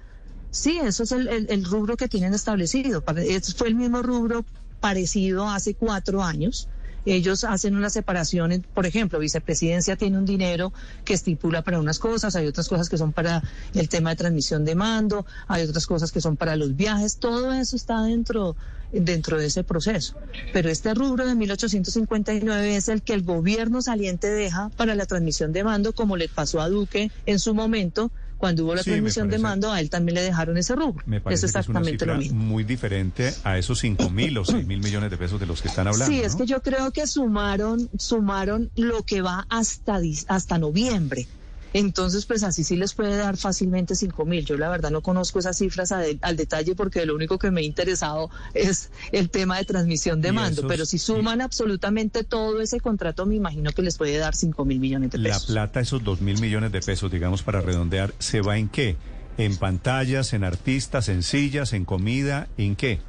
Sí, 0.53 0.77
eso 0.77 1.01
es 1.01 1.11
el, 1.11 1.65
rubro 1.65 1.97
que 1.97 2.07
tienen 2.07 2.35
establecido. 2.35 3.03
Eso 3.17 3.53
fue 3.57 3.69
el 3.69 3.75
mismo 3.75 4.03
rubro 4.03 4.45
parecido 4.79 5.49
hace 5.49 5.73
cuatro 5.73 6.21
años. 6.21 6.69
Ellos 7.07 7.43
hacen 7.43 7.75
una 7.75 7.89
separación, 7.89 8.63
por 8.75 8.85
ejemplo, 8.85 9.17
vicepresidencia 9.17 9.95
tiene 9.95 10.19
un 10.19 10.25
dinero 10.25 10.71
que 11.05 11.15
estipula 11.15 11.63
para 11.63 11.79
unas 11.79 11.97
cosas, 11.97 12.35
hay 12.35 12.45
otras 12.45 12.69
cosas 12.69 12.87
que 12.87 12.99
son 12.99 13.13
para 13.13 13.41
el 13.73 13.89
tema 13.89 14.11
de 14.11 14.15
transmisión 14.15 14.63
de 14.63 14.75
mando, 14.75 15.25
hay 15.47 15.63
otras 15.63 15.87
cosas 15.87 16.11
que 16.11 16.21
son 16.21 16.37
para 16.37 16.55
los 16.55 16.75
viajes, 16.75 17.17
todo 17.17 17.51
eso 17.51 17.75
está 17.75 18.03
dentro, 18.03 18.55
dentro 18.91 19.39
de 19.39 19.47
ese 19.47 19.63
proceso. 19.63 20.15
Pero 20.53 20.69
este 20.69 20.93
rubro 20.93 21.25
de 21.25 21.33
1859 21.33 22.75
es 22.75 22.87
el 22.89 23.01
que 23.01 23.15
el 23.15 23.23
gobierno 23.23 23.81
saliente 23.81 24.29
deja 24.29 24.69
para 24.77 24.93
la 24.93 25.07
transmisión 25.07 25.51
de 25.51 25.63
mando, 25.63 25.93
como 25.93 26.15
le 26.15 26.29
pasó 26.29 26.61
a 26.61 26.69
Duque 26.69 27.11
en 27.25 27.39
su 27.39 27.55
momento, 27.55 28.11
cuando 28.43 28.65
hubo 28.65 28.75
la 28.75 28.83
sí, 28.83 28.89
transmisión 28.89 29.29
de 29.29 29.39
mando, 29.39 29.71
a 29.71 29.79
él 29.79 29.89
también 29.89 30.15
le 30.15 30.21
dejaron 30.21 30.57
ese 30.57 30.75
rubro. 30.75 31.01
Me 31.05 31.21
parece 31.21 31.45
es 31.45 31.55
exactamente 31.55 31.91
que 31.91 31.95
es 31.95 32.01
una 32.01 32.13
lo 32.15 32.19
mismo. 32.19 32.43
Muy 32.43 32.65
diferente 32.65 33.33
a 33.45 33.57
esos 33.57 33.79
5 33.79 34.09
mil 34.09 34.37
o 34.37 34.43
6 34.43 34.67
mil 34.67 34.81
millones 34.81 35.09
de 35.11 35.15
pesos 35.15 35.39
de 35.39 35.45
los 35.45 35.61
que 35.61 35.69
están 35.69 35.87
hablando. 35.87 36.13
Sí, 36.13 36.19
¿no? 36.19 36.27
es 36.27 36.35
que 36.35 36.45
yo 36.45 36.61
creo 36.61 36.91
que 36.91 37.07
sumaron, 37.07 37.89
sumaron 37.97 38.69
lo 38.75 39.03
que 39.03 39.21
va 39.21 39.47
hasta, 39.47 39.97
hasta 40.27 40.57
noviembre. 40.57 41.25
Entonces, 41.73 42.25
pues 42.25 42.43
así 42.43 42.63
sí 42.63 42.75
les 42.75 42.93
puede 42.93 43.17
dar 43.17 43.35
fácilmente 43.37 43.95
5 43.95 44.25
mil. 44.25 44.45
Yo 44.45 44.57
la 44.57 44.69
verdad 44.69 44.91
no 44.91 45.01
conozco 45.01 45.39
esas 45.39 45.57
cifras 45.57 45.89
de, 45.89 46.17
al 46.21 46.37
detalle 46.37 46.75
porque 46.75 47.05
lo 47.05 47.15
único 47.15 47.39
que 47.39 47.51
me 47.51 47.61
ha 47.61 47.63
interesado 47.63 48.29
es 48.53 48.91
el 49.11 49.29
tema 49.29 49.57
de 49.57 49.65
transmisión 49.65 50.21
de 50.21 50.31
mando. 50.31 50.61
Esos, 50.61 50.65
pero 50.69 50.85
si 50.85 50.99
suman 50.99 51.39
sí. 51.39 51.43
absolutamente 51.43 52.23
todo 52.23 52.61
ese 52.61 52.79
contrato, 52.79 53.25
me 53.25 53.35
imagino 53.35 53.71
que 53.71 53.81
les 53.81 53.97
puede 53.97 54.17
dar 54.17 54.35
5 54.35 54.65
mil 54.65 54.79
millones 54.79 55.11
de 55.11 55.19
pesos. 55.19 55.49
La 55.49 55.53
plata, 55.53 55.79
esos 55.79 56.03
2 56.03 56.21
mil 56.21 56.39
millones 56.39 56.71
de 56.71 56.81
pesos, 56.81 57.11
digamos, 57.11 57.43
para 57.43 57.61
redondear, 57.61 58.13
¿se 58.19 58.41
va 58.41 58.57
en 58.57 58.69
qué? 58.69 58.95
¿En 59.37 59.57
pantallas, 59.57 60.33
en 60.33 60.43
artistas, 60.43 61.09
en 61.09 61.23
sillas, 61.23 61.73
en 61.73 61.85
comida, 61.85 62.47
en 62.57 62.75
qué? 62.75 63.01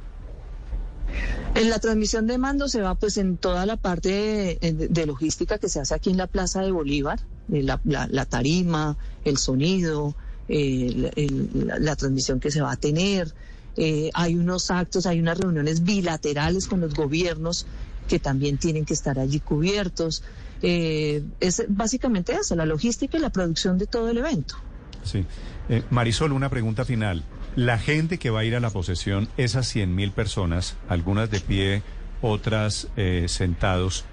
En 1.55 1.69
la 1.69 1.79
transmisión 1.79 2.27
de 2.27 2.37
mando 2.37 2.67
se 2.67 2.81
va 2.81 2.95
pues 2.95 3.17
en 3.17 3.37
toda 3.37 3.65
la 3.65 3.77
parte 3.77 4.57
de, 4.61 5.05
logística 5.05 5.57
que 5.57 5.69
se 5.69 5.79
hace 5.79 5.95
aquí 5.95 6.09
en 6.09 6.17
la 6.17 6.27
Plaza 6.27 6.61
de 6.61 6.71
Bolívar, 6.71 7.19
la, 7.47 7.79
la, 7.85 8.25
tarima, 8.25 8.97
el 9.23 9.37
sonido, 9.37 10.15
eh, 10.49 11.11
la, 11.53 11.95
transmisión 11.95 12.39
que 12.39 12.51
se 12.51 12.61
va 12.61 12.73
a 12.73 12.75
tener. 12.77 13.33
Eh, 13.77 14.09
hay 14.13 14.35
unos 14.35 14.71
actos, 14.71 15.05
hay 15.05 15.19
unas 15.19 15.37
reuniones 15.37 15.83
bilaterales 15.83 16.67
con 16.67 16.81
los 16.81 16.93
gobiernos 16.93 17.65
que 18.07 18.19
también 18.19 18.57
tienen 18.57 18.85
que 18.85 18.93
estar 18.93 19.19
allí 19.19 19.39
cubiertos. 19.39 20.23
Eh, 20.61 21.23
es 21.39 21.63
básicamente 21.67 22.33
eso, 22.33 22.55
la 22.55 22.65
logística 22.65 23.17
y 23.17 23.21
la 23.21 23.29
producción 23.29 23.77
de 23.77 23.87
todo 23.87 24.09
el 24.09 24.17
evento. 24.17 24.55
Sí. 25.03 25.25
Eh, 25.69 25.83
Marisol, 25.89 26.31
una 26.31 26.49
pregunta 26.49 26.85
final. 26.85 27.23
La 27.55 27.77
gente 27.77 28.17
que 28.17 28.29
va 28.29 28.41
a 28.41 28.43
ir 28.43 28.55
a 28.55 28.59
la 28.59 28.69
posesión, 28.69 29.29
esas 29.37 29.67
100 29.67 29.95
mil 29.95 30.11
personas, 30.11 30.75
algunas 30.89 31.31
de 31.31 31.39
pie, 31.39 31.83
otras 32.21 32.89
eh, 32.97 33.25
sentados, 33.29 34.05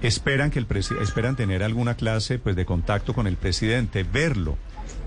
esperan 0.00 0.50
que 0.50 0.60
el 0.60 0.66
esperan 1.02 1.34
tener 1.34 1.62
alguna 1.62 1.94
clase 1.94 2.38
pues 2.38 2.54
de 2.54 2.64
contacto 2.64 3.14
con 3.14 3.26
el 3.26 3.36
presidente, 3.36 4.04
verlo. 4.04 4.56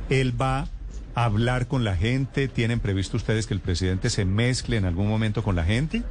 Él 0.09 0.39
va 0.39 0.67
a 1.15 1.25
hablar 1.25 1.67
con 1.67 1.83
la 1.83 1.95
gente. 1.95 2.47
¿Tienen 2.47 2.79
previsto 2.79 3.17
ustedes 3.17 3.47
que 3.47 3.53
el 3.53 3.61
presidente 3.61 4.09
se 4.09 4.25
mezcle 4.25 4.77
en 4.77 4.85
algún 4.85 5.07
momento 5.07 5.43
con 5.43 5.55
la 5.55 5.63
gente? 5.63 6.03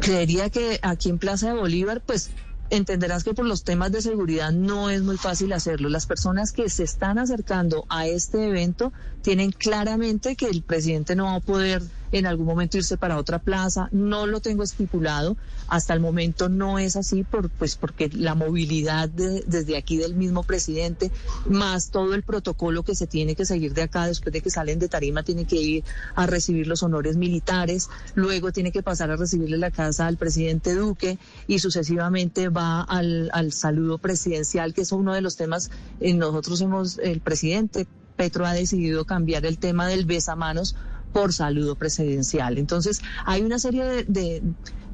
Creería 0.00 0.50
que 0.50 0.78
aquí 0.82 1.08
en 1.08 1.18
Plaza 1.18 1.48
de 1.48 1.58
Bolívar, 1.58 2.02
pues 2.04 2.30
entenderás 2.76 3.24
que 3.24 3.34
por 3.34 3.46
los 3.46 3.64
temas 3.64 3.92
de 3.92 4.02
seguridad 4.02 4.52
no 4.52 4.90
es 4.90 5.02
muy 5.02 5.16
fácil 5.16 5.52
hacerlo. 5.52 5.88
Las 5.88 6.06
personas 6.06 6.52
que 6.52 6.68
se 6.68 6.82
están 6.82 7.18
acercando 7.18 7.84
a 7.88 8.06
este 8.06 8.48
evento 8.48 8.92
tienen 9.22 9.52
claramente 9.52 10.36
que 10.36 10.46
el 10.46 10.62
presidente 10.62 11.16
no 11.16 11.24
va 11.24 11.34
a 11.36 11.40
poder 11.40 11.82
en 12.18 12.26
algún 12.26 12.46
momento 12.46 12.76
irse 12.76 12.96
para 12.96 13.18
otra 13.18 13.40
plaza. 13.40 13.88
No 13.90 14.26
lo 14.28 14.40
tengo 14.40 14.62
estipulado. 14.62 15.36
Hasta 15.66 15.94
el 15.94 16.00
momento 16.00 16.48
no 16.48 16.78
es 16.78 16.94
así, 16.94 17.24
por, 17.24 17.50
pues 17.50 17.74
porque 17.74 18.08
la 18.08 18.36
movilidad 18.36 19.08
de, 19.08 19.42
desde 19.46 19.76
aquí 19.76 19.96
del 19.96 20.14
mismo 20.14 20.44
presidente, 20.44 21.10
más 21.48 21.90
todo 21.90 22.14
el 22.14 22.22
protocolo 22.22 22.84
que 22.84 22.94
se 22.94 23.08
tiene 23.08 23.34
que 23.34 23.44
seguir 23.44 23.74
de 23.74 23.82
acá 23.82 24.06
después 24.06 24.32
de 24.32 24.42
que 24.42 24.50
salen 24.50 24.78
de 24.78 24.88
tarima, 24.88 25.24
tiene 25.24 25.44
que 25.44 25.56
ir 25.56 25.84
a 26.14 26.26
recibir 26.26 26.68
los 26.68 26.84
honores 26.84 27.16
militares, 27.16 27.88
luego 28.14 28.52
tiene 28.52 28.70
que 28.70 28.82
pasar 28.82 29.10
a 29.10 29.16
recibirle 29.16 29.58
la 29.58 29.72
casa 29.72 30.06
al 30.06 30.16
presidente 30.16 30.74
Duque 30.74 31.18
y 31.48 31.58
sucesivamente 31.58 32.48
va 32.48 32.82
al, 32.82 33.30
al 33.32 33.52
saludo 33.52 33.98
presidencial, 33.98 34.72
que 34.72 34.82
es 34.82 34.92
uno 34.92 35.14
de 35.14 35.20
los 35.20 35.36
temas, 35.36 35.70
eh, 36.00 36.14
nosotros 36.14 36.60
hemos, 36.60 36.98
el 36.98 37.20
presidente 37.20 37.88
Petro 38.16 38.46
ha 38.46 38.52
decidido 38.52 39.04
cambiar 39.04 39.44
el 39.44 39.58
tema 39.58 39.88
del 39.88 40.04
besamanos 40.04 40.76
por 41.14 41.32
saludo 41.32 41.76
presidencial. 41.76 42.58
Entonces, 42.58 43.00
hay 43.24 43.40
una 43.40 43.58
serie 43.58 43.84
de, 43.84 44.04
de, 44.04 44.42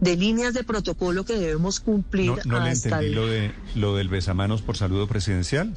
de 0.01 0.17
líneas 0.17 0.53
de 0.55 0.63
protocolo 0.63 1.25
que 1.25 1.33
debemos 1.33 1.81
cumplir. 1.81 2.27
No, 2.27 2.59
no 2.59 2.61
le 2.61 2.71
hasta 2.71 2.89
entendí 2.89 3.07
el... 3.07 3.15
lo, 3.15 3.27
de, 3.27 3.53
lo 3.75 3.97
del 3.97 4.09
besamanos 4.09 4.61
por 4.63 4.77
saludo 4.77 5.09
presidencial. 5.09 5.73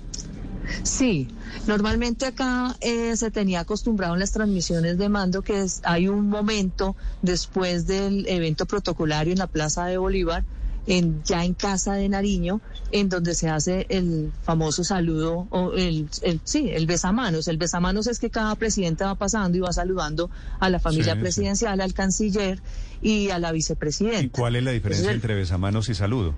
Sí, 0.83 1.29
normalmente 1.65 2.25
acá 2.25 2.75
eh, 2.81 3.15
se 3.15 3.31
tenía 3.31 3.61
acostumbrado 3.61 4.13
en 4.13 4.19
las 4.19 4.31
transmisiones 4.31 4.97
de 4.97 5.09
mando 5.09 5.41
que 5.41 5.61
es, 5.61 5.81
hay 5.83 6.07
un 6.07 6.29
momento 6.29 6.95
después 7.21 7.87
del 7.87 8.27
evento 8.27 8.65
protocolario 8.65 9.33
en 9.33 9.39
la 9.39 9.47
Plaza 9.47 9.85
de 9.85 9.97
Bolívar 9.97 10.43
en, 10.85 11.23
ya 11.23 11.45
en 11.45 11.53
Casa 11.53 11.93
de 11.93 12.09
Nariño, 12.09 12.61
en 12.91 13.09
donde 13.09 13.35
se 13.35 13.49
hace 13.49 13.85
el 13.89 14.31
famoso 14.43 14.83
saludo, 14.83 15.47
o 15.49 15.71
el, 15.73 16.09
el, 16.21 16.41
sí, 16.43 16.69
el 16.71 16.85
besamanos. 16.85 17.47
El 17.47 17.57
besamanos 17.57 18.07
es 18.07 18.19
que 18.19 18.29
cada 18.29 18.55
presidente 18.55 19.03
va 19.03 19.15
pasando 19.15 19.57
y 19.57 19.61
va 19.61 19.71
saludando 19.73 20.29
a 20.59 20.69
la 20.69 20.79
familia 20.79 21.13
Sí, 21.13 21.19
sí. 21.19 21.21
presidencial, 21.21 21.79
al 21.81 21.93
canciller 21.93 22.61
y 23.01 23.29
a 23.29 23.39
la 23.39 23.49
¿Y 23.49 23.53
vicepresidenta. 23.53 24.37
cuál 24.39 24.55
es 24.57 24.63
la 24.63 24.71
diferencia 24.71 25.03
Entonces, 25.03 25.15
entre 25.23 25.35
besamanos 25.35 25.89
y 25.89 25.95
saludo? 25.95 26.33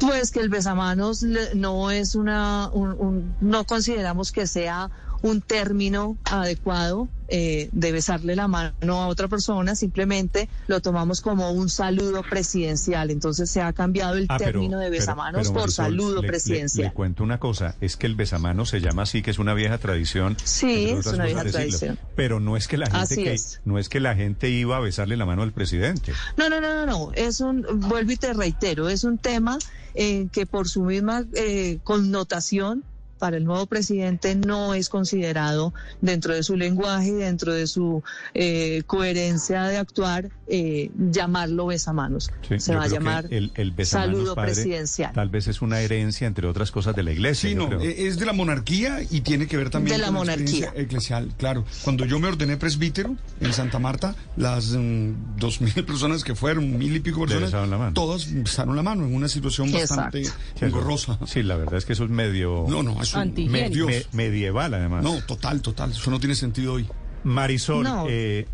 Pues 0.00 0.30
que 0.30 0.38
el 0.40 0.48
besamanos 0.48 1.24
no 1.54 1.90
es 1.90 2.14
una, 2.14 2.70
un, 2.72 2.90
un- 2.98 3.34
no 3.40 3.64
consideramos 3.64 4.30
que 4.30 4.46
sea 4.46 4.90
un 5.22 5.40
término 5.40 6.16
adecuado 6.24 7.08
eh, 7.30 7.68
de 7.72 7.92
besarle 7.92 8.34
la 8.36 8.48
mano 8.48 8.72
a 9.02 9.06
otra 9.08 9.28
persona, 9.28 9.74
simplemente 9.76 10.48
lo 10.66 10.80
tomamos 10.80 11.20
como 11.20 11.50
un 11.50 11.68
saludo 11.68 12.22
presidencial. 12.22 13.10
Entonces 13.10 13.50
se 13.50 13.60
ha 13.60 13.72
cambiado 13.74 14.14
el 14.16 14.24
Ah, 14.30 14.36
pero- 14.38 14.52
término 14.52 14.78
de 14.78 14.88
besamanos 14.88 15.42
pero, 15.42 15.52
por 15.52 15.62
Marisol, 15.64 15.84
saludo 15.84 16.22
le- 16.22 16.28
presidencial. 16.28 16.86
Le, 16.88 16.92
cuento 16.94 17.22
una 17.22 17.38
cosa, 17.38 17.76
es 17.82 17.96
que 17.98 18.06
el 18.06 18.14
besamanos 18.14 18.70
se 18.70 18.80
llama 18.80 19.02
así, 19.02 19.20
que 19.20 19.30
es 19.30 19.38
una 19.38 19.52
vieja 19.52 19.76
tradición. 19.76 20.36
Sí, 20.42 20.88
es 20.88 21.04
una 21.06 21.24
vieja 21.26 21.44
decirlo. 21.44 21.66
tradición. 21.66 21.98
Pero 22.16 22.40
no 22.40 22.56
es 22.56 22.66
que 22.66 22.78
la 22.78 22.86
gente 22.86 22.98
Así 23.02 23.22
que 23.24 23.32
es. 23.34 23.60
no 23.66 23.78
es 23.78 23.90
que 23.90 24.00
la 24.00 24.14
gente 24.14 24.48
iba 24.48 24.78
a 24.78 24.80
besarle 24.80 25.16
la 25.18 25.26
mano 25.26 25.42
al 25.42 25.52
presidente. 25.52 26.12
No, 26.38 26.48
no, 26.48 26.62
no, 26.62 26.74
no, 26.74 26.86
no. 26.86 27.12
Es 27.14 27.40
un, 27.40 27.66
vuelvo 27.88 28.12
y 28.12 28.16
te 28.16 28.32
reitero, 28.32 28.88
es 28.88 29.04
un 29.04 29.18
tema 29.18 29.58
eh, 29.94 30.28
que 30.32 30.46
por 30.46 30.66
su 30.66 30.82
misma 30.84 31.24
eh, 31.34 31.78
connotación 31.84 32.84
para 33.18 33.36
el 33.36 33.44
nuevo 33.44 33.66
presidente 33.66 34.34
no 34.34 34.74
es 34.74 34.88
considerado 34.88 35.74
dentro 36.00 36.34
de 36.34 36.42
su 36.42 36.56
lenguaje 36.56 37.08
y 37.08 37.12
dentro 37.12 37.52
de 37.52 37.66
su 37.66 38.02
eh, 38.34 38.82
coherencia 38.86 39.64
de 39.64 39.76
actuar 39.76 40.30
eh, 40.46 40.90
llamarlo 41.10 41.66
besamanos. 41.66 42.30
Sí, 42.48 42.58
Se 42.60 42.74
va 42.74 42.84
a 42.84 42.88
llamar 42.88 43.26
el, 43.30 43.52
el 43.56 43.72
besamanos, 43.72 44.14
saludo 44.16 44.34
padre, 44.34 44.52
presidencial. 44.52 45.12
Tal 45.12 45.28
vez 45.28 45.46
es 45.48 45.60
una 45.62 45.80
herencia, 45.80 46.26
entre 46.26 46.46
otras 46.46 46.70
cosas, 46.70 46.94
de 46.96 47.02
la 47.02 47.12
iglesia. 47.12 47.50
Sí, 47.50 47.54
no, 47.54 47.66
creo. 47.68 47.80
eh, 47.80 48.06
es 48.06 48.18
de 48.18 48.26
la 48.26 48.32
monarquía 48.32 49.00
y 49.10 49.20
tiene 49.20 49.46
que 49.46 49.56
ver 49.56 49.70
también 49.70 49.96
De 49.96 50.00
la 50.00 50.06
con 50.08 50.16
monarquía. 50.16 50.72
eclesial. 50.74 51.28
Claro, 51.36 51.64
cuando 51.84 52.04
yo 52.06 52.18
me 52.18 52.28
ordené 52.28 52.56
presbítero 52.56 53.16
en 53.40 53.52
Santa 53.52 53.78
Marta, 53.78 54.14
las 54.36 54.70
mm, 54.70 55.36
dos 55.38 55.60
mil 55.60 55.72
personas 55.86 56.24
que 56.24 56.34
fueron, 56.34 56.78
mil 56.78 56.94
y 56.96 57.00
pico 57.00 57.20
personas, 57.20 57.50
besaron 57.50 57.70
la 57.70 57.78
mano. 57.78 57.92
todas 57.94 58.32
besaron 58.32 58.76
la 58.76 58.82
mano 58.82 59.04
en 59.06 59.14
una 59.14 59.28
situación 59.28 59.70
bastante 59.72 60.22
engorrosa. 60.60 61.18
Sí, 61.26 61.42
la 61.42 61.56
verdad 61.56 61.76
es 61.76 61.84
que 61.84 61.92
eso 61.92 62.04
es 62.04 62.10
medio 62.10 62.64
No, 62.68 62.82
no, 62.82 63.00
eso. 63.14 63.86
Me- 63.86 64.02
medieval, 64.12 64.74
además. 64.74 65.02
No, 65.04 65.20
total, 65.26 65.62
total. 65.62 65.90
Eso 65.92 66.10
no 66.10 66.18
tiene 66.20 66.34
sentido 66.34 66.74
hoy. 66.74 66.86
Marisol, 67.24 67.84
No. 67.84 68.06
eh, 68.08 68.46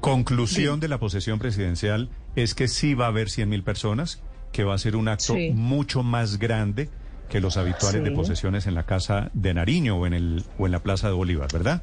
conclusión 0.00 0.80
de 0.80 0.88
la 0.88 0.98
posesión 0.98 1.38
presidencial 1.38 2.08
es 2.36 2.54
que 2.54 2.68
sí 2.68 2.94
va 2.94 3.06
a 3.06 3.08
haber 3.08 3.30
100 3.30 3.48
mil 3.48 3.62
personas, 3.62 4.22
que 4.52 4.64
va 4.64 4.74
a 4.74 4.78
ser 4.78 4.96
un 4.96 5.08
acto 5.08 5.34
Sí. 5.34 5.50
mucho 5.54 6.02
más 6.02 6.38
grande 6.38 6.88
que 7.28 7.40
los 7.40 7.56
habituales 7.56 8.02
de 8.04 8.10
posesiones 8.12 8.66
en 8.66 8.74
la 8.74 8.84
Casa 8.86 9.30
de 9.34 9.52
Nariño 9.52 9.96
o 9.96 10.06
en, 10.06 10.14
el, 10.14 10.44
o 10.58 10.66
en 10.66 10.72
la 10.72 10.78
Plaza 10.82 11.08
de 11.08 11.14
Bolívar, 11.14 11.48
¿verdad? 11.52 11.82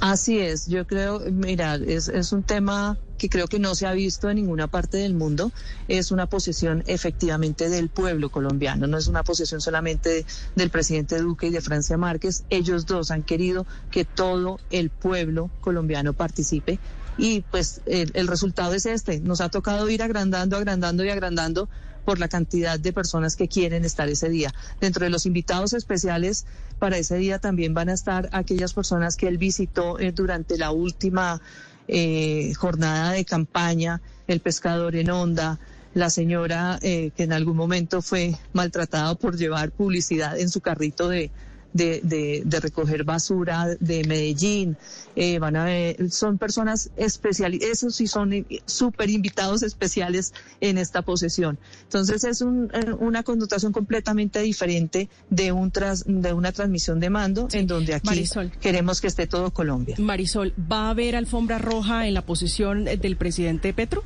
Así 0.00 0.38
es, 0.38 0.66
yo 0.66 0.86
creo, 0.86 1.20
mira, 1.30 1.76
es, 1.76 2.08
es 2.08 2.32
un 2.32 2.42
tema 2.42 2.98
que 3.22 3.28
creo 3.28 3.46
que 3.46 3.60
no 3.60 3.76
se 3.76 3.86
ha 3.86 3.92
visto 3.92 4.28
en 4.28 4.36
ninguna 4.36 4.66
parte 4.66 4.96
del 4.96 5.14
mundo. 5.14 5.52
Es 5.86 6.10
una 6.10 6.26
posesión 6.26 6.82
efectivamente 6.86 7.68
del 7.68 7.88
pueblo 7.88 8.30
colombiano, 8.30 8.88
no 8.88 8.98
es 8.98 9.06
una 9.06 9.22
posesión 9.22 9.60
solamente 9.60 10.26
del 10.56 10.70
presidente 10.70 11.18
Duque 11.18 11.46
y 11.46 11.50
de 11.50 11.60
Francia 11.60 11.96
Márquez. 11.96 12.42
Ellos 12.50 12.84
dos 12.84 13.12
han 13.12 13.22
querido 13.22 13.64
que 13.92 14.04
todo 14.04 14.58
el 14.70 14.90
pueblo 14.90 15.50
colombiano 15.60 16.14
participe. 16.14 16.80
Y 17.16 17.42
pues 17.42 17.80
el, 17.86 18.10
el 18.14 18.26
resultado 18.26 18.74
es 18.74 18.86
este. 18.86 19.20
Nos 19.20 19.40
ha 19.40 19.50
tocado 19.50 19.88
ir 19.88 20.02
agrandando, 20.02 20.56
agrandando 20.56 21.04
y 21.04 21.10
agrandando 21.10 21.68
por 22.04 22.18
la 22.18 22.28
cantidad 22.28 22.78
de 22.78 22.92
personas 22.92 23.36
que 23.36 23.48
quieren 23.48 23.84
estar 23.84 24.08
ese 24.08 24.28
día. 24.28 24.52
Dentro 24.80 25.04
de 25.04 25.10
los 25.10 25.26
invitados 25.26 25.72
especiales 25.72 26.46
para 26.78 26.98
ese 26.98 27.16
día 27.16 27.38
también 27.38 27.74
van 27.74 27.88
a 27.88 27.94
estar 27.94 28.28
aquellas 28.32 28.72
personas 28.72 29.16
que 29.16 29.28
él 29.28 29.38
visitó 29.38 29.98
eh, 29.98 30.12
durante 30.12 30.58
la 30.58 30.70
última 30.70 31.40
eh, 31.88 32.52
jornada 32.54 33.12
de 33.12 33.24
campaña, 33.24 34.00
el 34.26 34.40
pescador 34.40 34.96
en 34.96 35.10
onda, 35.10 35.58
la 35.94 36.10
señora 36.10 36.78
eh, 36.82 37.10
que 37.16 37.24
en 37.24 37.32
algún 37.32 37.56
momento 37.56 38.02
fue 38.02 38.34
maltratada 38.52 39.14
por 39.14 39.36
llevar 39.36 39.72
publicidad 39.72 40.38
en 40.38 40.48
su 40.48 40.60
carrito 40.60 41.08
de, 41.08 41.30
de, 41.72 42.00
de- 42.02 42.42
de 42.44 42.60
recoger 42.60 43.04
basura 43.04 43.66
de 43.80 44.04
Medellín. 44.04 44.76
Eh, 45.16 45.38
van 45.38 45.56
a 45.56 45.64
ver, 45.64 46.10
son 46.10 46.38
personas 46.38 46.90
especiales, 46.96 47.62
esos 47.62 47.94
sí 47.94 48.06
son 48.06 48.32
eh, 48.32 48.46
súper 48.66 49.10
invitados 49.10 49.62
especiales 49.62 50.32
en 50.60 50.78
esta 50.78 51.02
posesión. 51.02 51.58
Entonces 51.84 52.24
es 52.24 52.40
un, 52.40 52.70
eh, 52.72 52.92
una 52.98 53.22
connotación 53.22 53.72
completamente 53.72 54.40
diferente 54.40 55.08
de, 55.30 55.52
un 55.52 55.70
tras, 55.70 56.04
de 56.06 56.32
una 56.32 56.52
transmisión 56.52 57.00
de 57.00 57.10
mando 57.10 57.48
en 57.52 57.66
donde 57.66 57.94
aquí 57.94 58.06
Marisol. 58.08 58.50
queremos 58.60 59.00
que 59.00 59.06
esté 59.08 59.26
todo 59.26 59.50
Colombia. 59.52 59.96
Marisol, 59.98 60.52
¿va 60.70 60.86
a 60.86 60.90
haber 60.90 61.16
alfombra 61.16 61.58
roja 61.58 62.06
en 62.06 62.14
la 62.14 62.22
posesión 62.24 62.84
del 62.84 63.16
presidente 63.16 63.72
Petro? 63.74 64.02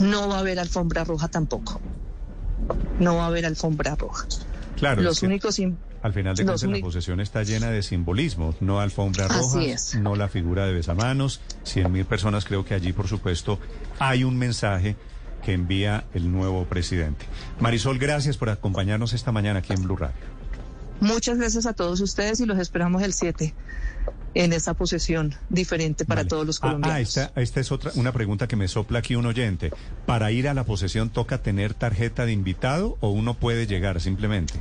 No 0.00 0.28
va 0.28 0.36
a 0.36 0.40
haber 0.40 0.58
alfombra 0.58 1.04
roja 1.04 1.28
tampoco. 1.28 1.80
No 2.98 3.16
va 3.16 3.24
a 3.24 3.26
haber 3.28 3.46
alfombra 3.46 3.94
roja. 3.94 4.26
Claro, 4.76 5.02
Los 5.02 5.22
únicos... 5.22 5.60
al 6.04 6.12
final 6.12 6.36
de 6.36 6.44
cuentas 6.44 6.62
la 6.70 6.78
posesión 6.80 7.18
está 7.20 7.42
llena 7.44 7.70
de 7.70 7.82
simbolismos, 7.82 8.60
no 8.60 8.78
alfombra 8.78 9.26
roja, 9.26 9.58
no 10.00 10.16
la 10.16 10.28
figura 10.28 10.66
de 10.66 10.74
besamanos, 10.74 11.40
100 11.62 11.90
mil 11.90 12.04
personas, 12.04 12.44
creo 12.44 12.62
que 12.62 12.74
allí 12.74 12.92
por 12.92 13.08
supuesto 13.08 13.58
hay 13.98 14.22
un 14.22 14.36
mensaje 14.36 14.96
que 15.42 15.54
envía 15.54 16.04
el 16.12 16.30
nuevo 16.30 16.66
presidente. 16.66 17.24
Marisol, 17.58 17.98
gracias 17.98 18.36
por 18.36 18.50
acompañarnos 18.50 19.14
esta 19.14 19.32
mañana 19.32 19.60
aquí 19.60 19.72
en 19.72 19.82
Blue 19.82 19.96
Radio. 19.96 20.14
Muchas 21.00 21.38
gracias 21.38 21.64
a 21.64 21.72
todos 21.72 22.00
ustedes 22.02 22.38
y 22.40 22.44
los 22.44 22.58
esperamos 22.58 23.02
el 23.02 23.14
7 23.14 23.54
en 24.34 24.52
esta 24.52 24.74
posesión 24.74 25.34
diferente 25.48 26.04
para 26.04 26.20
Vale. 26.20 26.28
todos 26.28 26.46
los 26.46 26.58
Ah, 26.58 26.66
colombianos. 26.66 26.96
Ah, 26.98 27.00
esta, 27.00 27.40
esta 27.40 27.60
es 27.60 27.72
otra, 27.72 27.92
una 27.94 28.12
pregunta 28.12 28.46
que 28.46 28.56
me 28.56 28.68
sopla 28.68 28.98
aquí 28.98 29.16
un 29.16 29.24
oyente. 29.24 29.70
¿Para 30.04 30.30
ir 30.32 30.48
a 30.48 30.54
la 30.54 30.64
posesión 30.64 31.08
toca 31.08 31.38
tener 31.42 31.72
tarjeta 31.72 32.26
de 32.26 32.32
invitado 32.32 32.98
o 33.00 33.08
uno 33.10 33.32
puede 33.34 33.66
llegar 33.66 34.00
simplemente? 34.02 34.54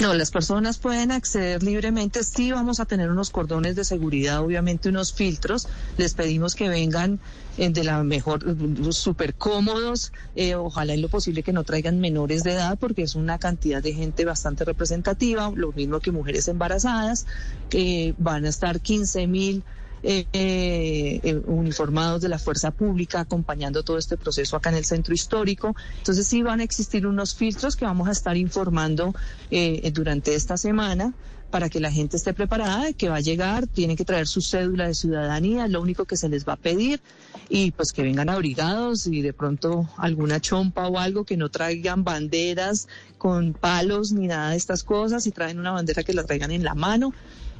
No, 0.00 0.14
las 0.14 0.30
personas 0.30 0.78
pueden 0.78 1.10
acceder 1.10 1.62
libremente. 1.62 2.22
Sí 2.24 2.52
vamos 2.52 2.80
a 2.80 2.86
tener 2.86 3.10
unos 3.10 3.30
cordones 3.30 3.76
de 3.76 3.84
seguridad, 3.84 4.40
obviamente 4.40 4.88
unos 4.88 5.12
filtros. 5.12 5.68
Les 5.96 6.14
pedimos 6.14 6.54
que 6.54 6.68
vengan 6.68 7.20
eh, 7.56 7.70
de 7.70 7.84
la 7.84 8.02
mejor, 8.04 8.44
súper 8.92 9.34
cómodos. 9.34 10.12
Eh, 10.36 10.54
ojalá 10.54 10.94
en 10.94 11.02
lo 11.02 11.08
posible 11.08 11.42
que 11.42 11.52
no 11.52 11.64
traigan 11.64 12.00
menores 12.00 12.44
de 12.44 12.52
edad 12.52 12.78
porque 12.78 13.02
es 13.02 13.14
una 13.14 13.38
cantidad 13.38 13.82
de 13.82 13.92
gente 13.92 14.24
bastante 14.24 14.64
representativa. 14.64 15.50
Lo 15.54 15.72
mismo 15.72 16.00
que 16.00 16.12
mujeres 16.12 16.48
embarazadas. 16.48 17.26
Eh, 17.72 18.14
van 18.18 18.44
a 18.44 18.48
estar 18.48 18.80
15 18.80 19.26
mil 19.26 19.64
eh, 20.02 20.26
eh, 20.32 21.42
uniformados 21.46 22.22
de 22.22 22.28
la 22.28 22.38
fuerza 22.38 22.70
pública 22.70 23.20
acompañando 23.20 23.82
todo 23.82 23.98
este 23.98 24.16
proceso 24.16 24.56
acá 24.56 24.70
en 24.70 24.76
el 24.76 24.84
centro 24.84 25.14
histórico. 25.14 25.74
Entonces 25.98 26.26
sí 26.26 26.42
van 26.42 26.60
a 26.60 26.64
existir 26.64 27.06
unos 27.06 27.34
filtros 27.34 27.76
que 27.76 27.84
vamos 27.84 28.08
a 28.08 28.12
estar 28.12 28.36
informando 28.36 29.14
eh, 29.50 29.90
durante 29.92 30.34
esta 30.34 30.56
semana 30.56 31.14
para 31.50 31.68
que 31.68 31.80
la 31.80 31.90
gente 31.90 32.16
esté 32.16 32.34
preparada 32.34 32.84
de 32.84 32.94
que 32.94 33.08
va 33.08 33.16
a 33.16 33.20
llegar, 33.20 33.66
tienen 33.66 33.96
que 33.96 34.04
traer 34.04 34.26
su 34.26 34.40
cédula 34.42 34.86
de 34.86 34.94
ciudadanía, 34.94 35.64
es 35.64 35.70
lo 35.70 35.80
único 35.80 36.04
que 36.04 36.16
se 36.16 36.28
les 36.28 36.46
va 36.46 36.54
a 36.54 36.56
pedir, 36.56 37.00
y 37.48 37.70
pues 37.70 37.92
que 37.92 38.02
vengan 38.02 38.28
abrigados 38.28 39.06
y 39.06 39.22
de 39.22 39.32
pronto 39.32 39.88
alguna 39.96 40.40
chompa 40.40 40.86
o 40.88 40.98
algo, 40.98 41.24
que 41.24 41.36
no 41.36 41.48
traigan 41.48 42.04
banderas 42.04 42.88
con 43.16 43.54
palos 43.54 44.12
ni 44.12 44.26
nada 44.26 44.50
de 44.50 44.56
estas 44.56 44.84
cosas, 44.84 45.26
y 45.26 45.30
traen 45.30 45.58
una 45.58 45.72
bandera 45.72 46.02
que 46.02 46.12
la 46.12 46.24
traigan 46.24 46.50
en 46.50 46.64
la 46.64 46.74
mano, 46.74 47.14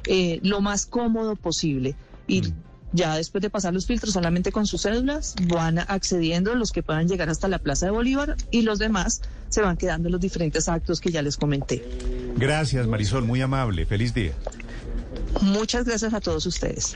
eh, 0.05 0.39
lo 0.43 0.61
más 0.61 0.85
cómodo 0.85 1.35
posible. 1.35 1.95
Y 2.29 2.53
ya 2.93 3.15
después 3.15 3.41
de 3.41 3.49
pasar 3.49 3.73
los 3.73 3.85
filtros 3.85 4.13
solamente 4.13 4.51
con 4.51 4.65
sus 4.65 4.83
cédulas 4.83 5.35
van 5.47 5.79
accediendo 5.79 6.55
los 6.55 6.71
que 6.71 6.81
puedan 6.81 7.07
llegar 7.07 7.29
hasta 7.29 7.47
la 7.47 7.59
Plaza 7.59 7.85
de 7.87 7.91
Bolívar 7.91 8.35
y 8.51 8.61
los 8.61 8.79
demás 8.79 9.21
se 9.49 9.61
van 9.61 9.77
quedando 9.77 10.07
en 10.07 10.13
los 10.13 10.21
diferentes 10.21 10.69
actos 10.69 11.01
que 11.01 11.11
ya 11.11 11.21
les 11.21 11.37
comenté. 11.37 11.83
Gracias, 12.37 12.87
Marisol, 12.87 13.25
muy 13.25 13.41
amable. 13.41 13.85
Feliz 13.85 14.13
día. 14.13 14.33
Muchas 15.41 15.85
gracias 15.85 16.13
a 16.13 16.21
todos 16.21 16.45
ustedes. 16.45 16.95